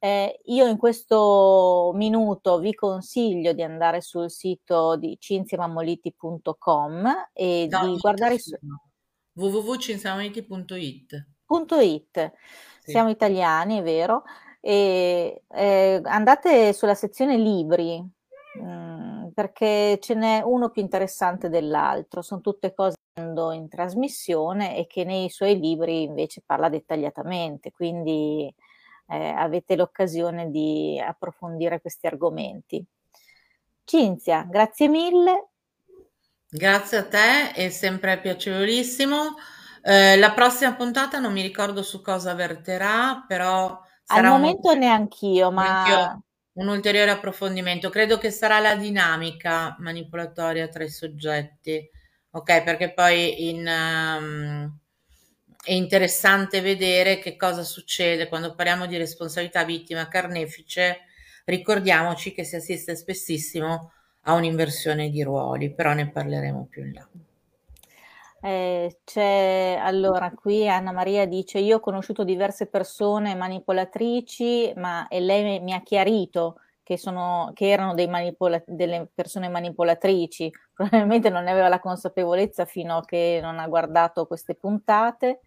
Eh, 0.00 0.40
io 0.46 0.66
in 0.66 0.76
questo 0.76 1.92
minuto 1.94 2.58
vi 2.58 2.74
consiglio 2.74 3.52
di 3.52 3.62
andare 3.62 4.00
sul 4.00 4.30
sito 4.30 4.96
di 4.96 5.16
cinziamammoliti.com 5.18 7.28
e 7.32 7.68
No, 7.70 7.86
di 7.86 7.96
guardare 7.96 8.38
su, 8.38 8.50
scusa. 8.50 8.66
It. 11.80 12.32
Sì. 12.80 12.90
Siamo 12.90 13.10
italiani, 13.10 13.78
è 13.78 13.82
vero. 13.82 14.24
E, 14.60 15.42
eh, 15.48 16.00
andate 16.04 16.72
sulla 16.72 16.94
sezione 16.94 17.36
libri, 17.36 18.02
mm, 18.60 19.28
perché 19.28 19.98
ce 20.00 20.14
n'è 20.14 20.42
uno 20.44 20.70
più 20.70 20.82
interessante 20.82 21.48
dell'altro. 21.48 22.22
Sono 22.22 22.40
tutte 22.40 22.74
cose 22.74 22.96
che 23.12 23.20
ando 23.20 23.52
in 23.52 23.68
trasmissione 23.68 24.76
e 24.76 24.86
che 24.86 25.04
nei 25.04 25.30
suoi 25.30 25.58
libri 25.58 26.02
invece 26.02 26.42
parla 26.44 26.68
dettagliatamente, 26.68 27.72
quindi 27.72 28.52
eh, 29.08 29.28
avete 29.28 29.76
l'occasione 29.76 30.50
di 30.50 31.00
approfondire 31.04 31.80
questi 31.80 32.06
argomenti. 32.06 32.84
Cinzia, 33.84 34.46
grazie 34.48 34.88
mille. 34.88 35.48
Grazie 36.50 36.98
a 36.98 37.06
te, 37.06 37.52
è 37.52 37.68
sempre 37.70 38.18
piacevolissimo. 38.18 39.36
Eh, 39.82 40.16
la 40.16 40.32
prossima 40.32 40.74
puntata 40.74 41.18
non 41.18 41.32
mi 41.32 41.42
ricordo 41.42 41.82
su 41.82 42.00
cosa 42.00 42.34
verterà, 42.34 43.24
però 43.26 43.68
Al 43.70 43.82
sarà 44.04 44.32
un, 44.32 44.40
momento 44.40 44.74
neanch'io, 44.74 45.50
neanch'io 45.50 45.50
ma 45.50 46.22
un 46.54 46.68
ulteriore 46.68 47.10
approfondimento. 47.10 47.90
Credo 47.90 48.18
che 48.18 48.30
sarà 48.30 48.58
la 48.58 48.74
dinamica 48.74 49.76
manipolatoria 49.78 50.68
tra 50.68 50.84
i 50.84 50.90
soggetti, 50.90 51.88
ok? 52.30 52.62
Perché 52.62 52.92
poi 52.92 53.48
in, 53.48 53.66
ehm, 53.66 54.78
è 55.64 55.72
interessante 55.72 56.60
vedere 56.60 57.18
che 57.18 57.36
cosa 57.36 57.62
succede 57.62 58.28
quando 58.28 58.54
parliamo 58.54 58.86
di 58.86 58.96
responsabilità 58.96 59.64
vittima 59.64 60.08
carnefice. 60.08 61.00
Ricordiamoci 61.44 62.32
che 62.32 62.44
si 62.44 62.56
assiste 62.56 62.96
spessissimo 62.96 63.92
a 64.22 64.34
un'inversione 64.34 65.10
di 65.10 65.22
ruoli, 65.22 65.72
però 65.72 65.92
ne 65.94 66.10
parleremo 66.10 66.66
più 66.68 66.84
in 66.84 66.92
là. 66.92 67.08
Eh, 68.40 69.00
c'è 69.04 69.78
allora 69.80 70.30
qui 70.32 70.68
Anna 70.68 70.92
Maria 70.92 71.26
dice: 71.26 71.58
Io 71.58 71.76
ho 71.76 71.80
conosciuto 71.80 72.22
diverse 72.24 72.66
persone 72.66 73.34
manipolatrici, 73.34 74.72
ma 74.76 75.08
e 75.08 75.20
lei 75.20 75.42
mi- 75.42 75.60
mi 75.60 75.72
ha 75.72 75.82
chiarito 75.82 76.60
che, 76.84 76.96
sono, 76.96 77.50
che 77.54 77.68
erano 77.68 77.94
manipola- 78.08 78.62
delle 78.66 79.10
persone 79.12 79.48
manipolatrici. 79.48 80.50
Probabilmente 80.74 81.30
non 81.30 81.44
ne 81.44 81.50
aveva 81.50 81.68
la 81.68 81.80
consapevolezza 81.80 82.64
fino 82.64 82.98
a 82.98 83.04
che 83.04 83.40
non 83.42 83.58
ha 83.58 83.66
guardato 83.68 84.26
queste 84.26 84.54
puntate. 84.54 85.40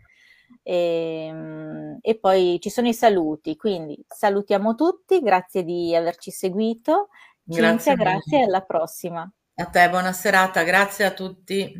E, 0.63 1.29
mm, 1.31 1.95
e 2.01 2.19
poi 2.19 2.59
ci 2.59 2.69
sono 2.69 2.87
i 2.89 2.93
saluti, 2.93 3.55
quindi 3.55 4.03
salutiamo 4.07 4.75
tutti, 4.75 5.19
grazie 5.21 5.63
di 5.63 5.95
averci 5.95 6.29
seguito. 6.31 7.07
Grazie 7.43 7.93
Cinzia, 7.93 7.95
voi. 7.95 8.19
grazie, 8.19 8.43
alla 8.43 8.61
prossima. 8.61 9.31
A 9.57 9.65
te, 9.69 9.89
buona 9.89 10.11
serata, 10.13 10.63
grazie 10.63 11.05
a 11.05 11.11
tutti, 11.13 11.71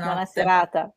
Buona 0.00 0.24
buonanotte. 0.24 0.30
serata. 0.32 0.94